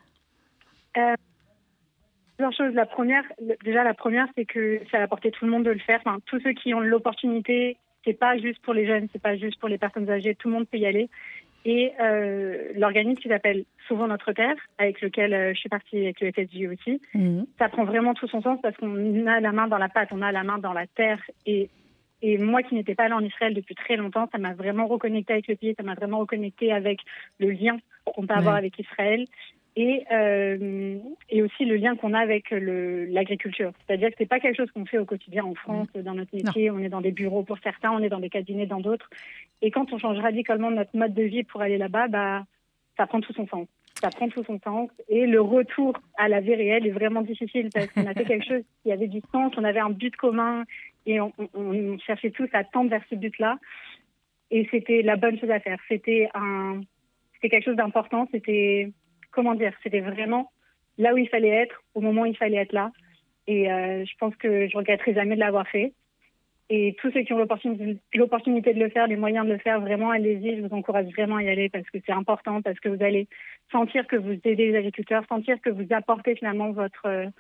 [0.98, 1.14] Euh,
[2.38, 2.74] Plusieurs choses.
[2.76, 3.24] La première,
[3.64, 6.00] déjà la première, c'est que ça a porté tout le monde de le faire.
[6.06, 9.60] Enfin, tous ceux qui ont l'opportunité, c'est pas juste pour les jeunes, c'est pas juste
[9.60, 10.36] pour les personnes âgées.
[10.36, 11.10] Tout le monde peut y aller.
[11.66, 16.22] Et euh, l'organisme qui s'appelle Souvent Notre Terre, avec lequel euh, je suis partie avec
[16.22, 17.42] le FSJ aussi, mmh.
[17.58, 20.22] ça prend vraiment tout son sens parce qu'on a la main dans la pâte, on
[20.22, 21.20] a la main dans la terre.
[21.46, 21.70] Et,
[22.22, 25.34] et moi qui n'étais pas allée en Israël depuis très longtemps, ça m'a vraiment reconnecté
[25.34, 27.00] avec le pays, ça m'a vraiment reconnecté avec
[27.40, 29.26] le lien qu'on peut avoir avec Israël
[29.78, 30.98] et, euh,
[31.30, 33.72] et aussi le lien qu'on a avec l'agriculture.
[33.86, 36.72] C'est-à-dire que c'est pas quelque chose qu'on fait au quotidien en France, dans notre métier.
[36.72, 39.08] On est dans des bureaux pour certains, on est dans des cabinets dans d'autres.
[39.62, 42.44] Et quand on change radicalement notre mode de vie pour aller là-bas, bah,
[42.98, 43.68] ça prend tout son sens.
[44.02, 44.90] Ça prend tout son sens.
[45.10, 48.46] Et le retour à la vie réelle est vraiment difficile parce qu'on a fait quelque
[48.46, 50.64] chose qui avait du sens, on avait un but commun
[51.06, 53.60] et on, on, on cherchait tous à tendre vers ce but-là.
[54.50, 55.78] Et c'était la bonne chose à faire.
[55.88, 56.82] C'était un,
[57.36, 58.28] c'était quelque chose d'important.
[58.32, 58.92] C'était
[59.38, 60.50] comment dire, c'était vraiment
[60.98, 62.92] là où il fallait être, au moment où il fallait être là.
[63.46, 65.94] Et euh, je pense que je regretterai jamais de l'avoir fait.
[66.72, 70.10] Et tous ceux qui ont l'opportunité de le faire, les moyens de le faire, vraiment,
[70.10, 70.58] allez-y.
[70.58, 73.28] Je vous encourage vraiment à y aller parce que c'est important, parce que vous allez
[73.72, 77.32] sentir que vous aidez les agriculteurs, sentir que vous apportez finalement votre,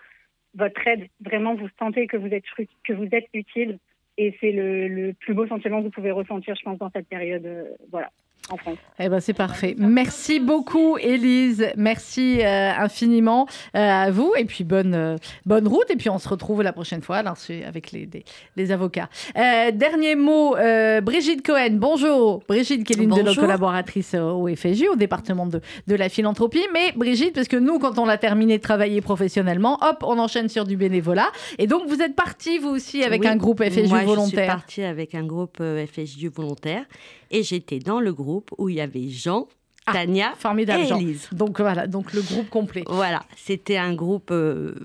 [0.53, 1.07] votre aide.
[1.19, 2.45] Vraiment, vous sentez que vous êtes,
[2.83, 3.79] que vous êtes utile.
[4.19, 7.09] Et c'est le, le, plus beau sentiment que vous pouvez ressentir, je pense, dans cette
[7.09, 7.45] période.
[7.45, 8.11] Euh, voilà
[8.49, 8.77] en France.
[8.99, 9.75] Eh ben c'est parfait.
[9.77, 11.67] Merci beaucoup, Élise.
[11.75, 14.33] Merci euh, infiniment euh, à vous.
[14.37, 15.89] Et puis bonne, euh, bonne route.
[15.89, 18.09] Et puis on se retrouve la prochaine fois alors, avec les,
[18.55, 19.09] les, avocats.
[19.35, 20.55] dernier mot,
[21.01, 21.73] Brigitte Cohen.
[21.73, 22.43] Bonjour.
[22.47, 26.65] Brigitte, qui est l'une de nos collaboratrices au FSJ, au département de, de la philanthropie.
[26.73, 30.49] Mais Brigitte, parce que nous, quand on a terminé de travailler professionnellement, hop, on enchaîne
[30.49, 31.29] sur du bénévolat.
[31.57, 34.25] Et donc vous êtes partie, vous aussi, avec un groupe FSJ Moi, volontaire.
[34.25, 36.85] Je suis partie avec un groupe FSJ volontaire.
[37.31, 39.47] Et j'étais dans le groupe où il y avait Jean,
[39.85, 41.29] ah, Tania formidable, et Elise.
[41.31, 42.83] Donc voilà, donc le groupe complet.
[42.87, 44.75] Voilà, c'était un groupe euh,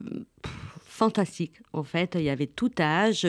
[1.03, 1.55] fantastique.
[1.73, 3.27] En fait, il y avait tout âge,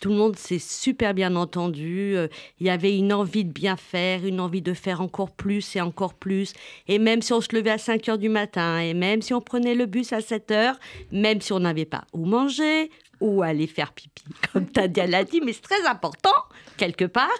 [0.00, 2.14] tout le monde s'est super bien entendu.
[2.14, 2.28] Euh,
[2.60, 5.80] il y avait une envie de bien faire, une envie de faire encore plus et
[5.80, 6.52] encore plus.
[6.88, 9.40] Et même si on se levait à 5 heures du matin, et même si on
[9.40, 10.78] prenait le bus à 7 heures,
[11.10, 12.90] même si on n'avait pas où manger,
[13.20, 16.36] ou aller faire pipi, comme Tania l'a dit, mais c'est très important,
[16.76, 17.30] quelque part.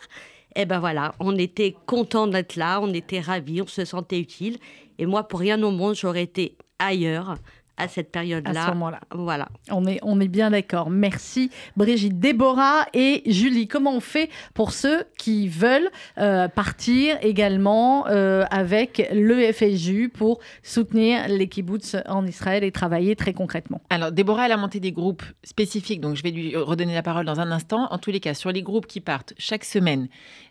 [0.57, 4.19] Et eh ben voilà, on était content d'être là, on était ravis, on se sentait
[4.19, 4.57] utile.
[4.99, 7.37] Et moi, pour rien au monde, j'aurais été ailleurs
[7.77, 8.62] à cette période-là.
[8.62, 9.01] À ce moment-là.
[9.12, 9.49] Voilà.
[9.70, 10.91] On est, on est bien d'accord.
[10.91, 13.68] Merci Brigitte, Déborah et Julie.
[13.68, 20.41] Comment on fait pour ceux qui veulent euh, partir également euh, avec le FSU pour
[20.62, 23.81] soutenir les kibbutz en Israël et travailler très concrètement?
[23.91, 27.27] Alors Déborah, elle a monté des groupes spécifiques, donc je vais lui redonner la parole
[27.27, 27.89] dans un instant.
[27.91, 30.09] En tous les cas, sur les groupes qui partent chaque semaine,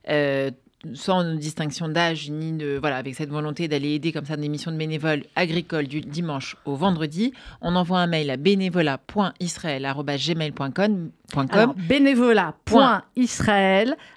[0.10, 0.52] euh,
[0.94, 4.72] sans distinction d'âge ni de voilà avec cette volonté d'aller aider comme ça des missions
[4.72, 11.10] de bénévoles agricoles du dimanche au vendredi, on envoie un mail à bénévolat.israël@gmail.com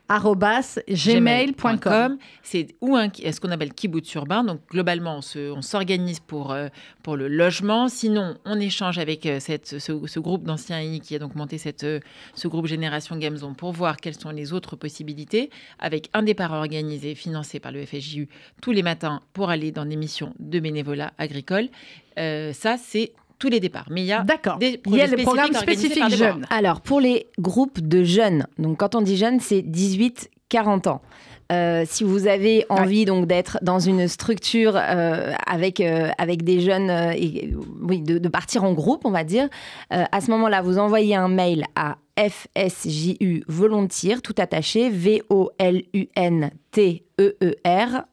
[0.09, 2.18] bénévolat.israël.gmail.com.
[2.42, 4.44] C'est ou un, ce qu'on appelle kibbutz urbain?
[4.44, 6.68] Donc, globalement, on s'organise pour, euh,
[7.02, 7.88] pour le logement.
[7.88, 11.84] Sinon, on échange avec euh, cette, ce, groupe d'anciens I qui a donc monté cette,
[11.84, 12.00] euh,
[12.34, 17.14] ce groupe Génération Gamezon pour voir quelles sont les autres possibilités, avec un départ organisé,
[17.14, 18.28] financé par le FSJU
[18.62, 21.68] tous les matins pour aller dans des missions de bénévolat agricole.
[22.16, 23.86] ça, c'est tous les départs.
[23.91, 24.24] Mais il y a
[24.59, 26.47] des il y a le programme spécifique jeunes.
[26.51, 31.03] Alors, pour les groupes de jeunes, donc quand on dit jeunes, c'est 18-40 ans.
[31.51, 36.61] Euh, si vous avez envie donc d'être dans une structure euh, avec euh, avec des
[36.61, 39.49] jeunes et oui de, partir en groupe on va dire
[39.89, 45.84] à ce moment-là vous envoyez un mail à FSJU volontiers tout attaché V O L
[45.95, 48.05] U N T E E R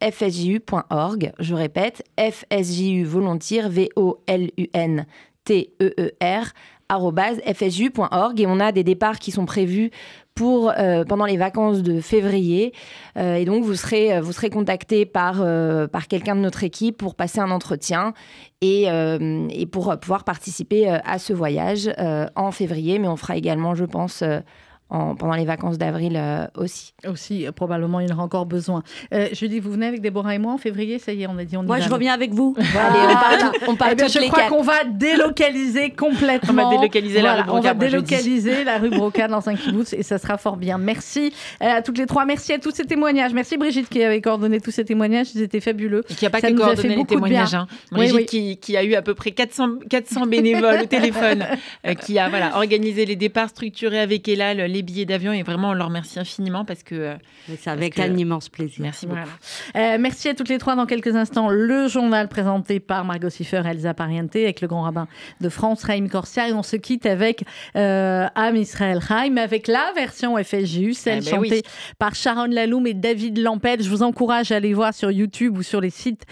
[0.00, 1.32] fsju.org.
[1.38, 5.06] Je répète, fsju volontiers, V-O-L-U-N-T-E-E-R,
[6.90, 8.40] fsju.org.
[8.40, 9.90] Et on a des départs qui sont prévus
[10.34, 12.72] pour, euh, pendant les vacances de février.
[13.16, 16.96] Euh, et donc, vous serez, vous serez contacté par, euh, par quelqu'un de notre équipe
[16.96, 18.14] pour passer un entretien
[18.60, 21.90] et, et pour pouvoir participer à ce voyage
[22.34, 22.98] en février.
[22.98, 24.22] Mais on fera également, je pense,
[24.88, 26.94] pendant les vacances d'avril euh, aussi.
[27.06, 28.82] Aussi, euh, probablement, il y aura encore besoin.
[29.12, 31.36] Euh, je dis, vous venez avec Déborah et moi en février, ça y est, on
[31.38, 32.56] a dit on Moi, je reviens avec vous.
[32.58, 36.48] Allez, on part, on eh Je crois qu'on va délocaliser complètement.
[36.58, 37.58] On va délocaliser la rue Broca.
[37.58, 40.78] On va délocaliser la rue Broca dans un kibbutz et ça sera fort bien.
[40.78, 42.24] Merci à toutes les trois.
[42.24, 43.32] Merci à tous ces témoignages.
[43.32, 45.28] Merci Brigitte qui avait coordonné tous ces témoignages.
[45.34, 46.04] Ils étaient fabuleux.
[46.08, 47.54] Et qui n'a pas que coordonné les témoignages.
[47.54, 47.66] Hein.
[47.92, 51.44] Brigitte Qui, qui, a eu à peu près 400, 400 bénévoles au téléphone,
[52.00, 55.72] qui a voilà, organisé les départs structurés avec Elal, les billets d'avion et vraiment on
[55.72, 57.14] leur remercie infiniment parce que euh,
[57.58, 58.78] c'est avec un immense plaisir.
[58.80, 59.20] Merci beaucoup.
[59.76, 60.76] Euh, merci à toutes les trois.
[60.76, 64.82] Dans quelques instants, le journal présenté par Margot Siffer et Elsa Pariente avec le grand
[64.82, 65.08] rabbin
[65.40, 66.48] de France, Raïm Corsia.
[66.48, 67.42] Et on se quitte avec
[67.74, 71.62] euh, Am Israël Haim, avec la version FSJU, celle eh ben chantée
[71.98, 73.82] par Sharon Laloum et David Lampel.
[73.82, 76.24] Je vous encourage à aller voir sur YouTube ou sur les sites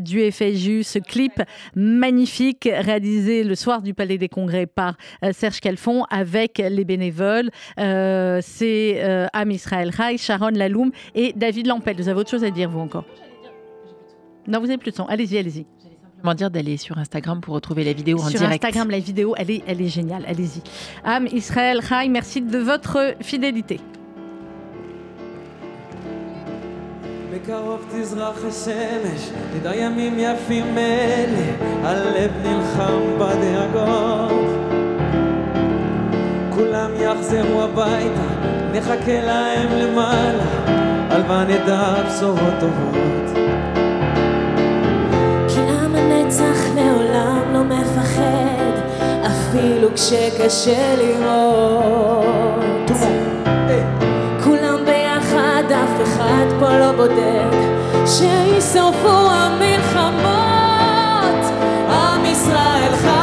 [0.00, 1.42] du FSJU ce clip
[1.74, 4.96] magnifique réalisé le soir du Palais des Congrès par
[5.32, 7.50] Serge Calfon avec les bénévoles.
[7.93, 11.95] c'est Am Israël Haïm, Sharon Laloum et David Lampel.
[11.97, 13.05] Vous avez autre chose à dire, vous encore
[14.47, 15.05] Non, vous n'avez plus de son.
[15.05, 15.65] Allez-y, allez-y.
[16.15, 18.37] Simplement dire d'aller sur Instagram pour retrouver la vidéo en direct.
[18.39, 20.25] Sur Instagram, la vidéo, elle est, elle est géniale.
[20.27, 20.61] Allez-y.
[21.05, 23.79] Am Israël Haïm, merci de votre fidélité.
[27.33, 34.72] בקרוב תזרח השמש, תדע ימים יפים אלה, הלב נלחם בדאגות.
[36.54, 38.20] כולם יחזרו הביתה,
[38.72, 40.44] נחכה להם למעלה,
[41.10, 43.38] הלוואי נדע בשורות טובות.
[45.48, 48.72] כי עם הנצח לעולם לא מפחד,
[49.26, 52.24] אפילו כשקשה לראות.
[54.44, 57.50] כולם ביחד, אף אחד פה לא בודד,
[58.06, 60.34] שישרפו המלחמות,
[61.90, 63.13] עם ישראל חי.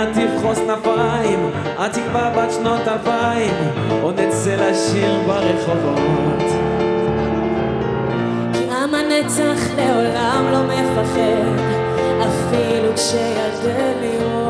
[0.00, 3.54] ויונה תבחוס נפיים, התקווה בת שנות אלפיים,
[4.02, 6.50] עוד נצא לשיר ברחובות.
[8.52, 11.42] כי עם הנצח לעולם לא מפחד,
[12.20, 14.49] אפילו כשירדן לראות.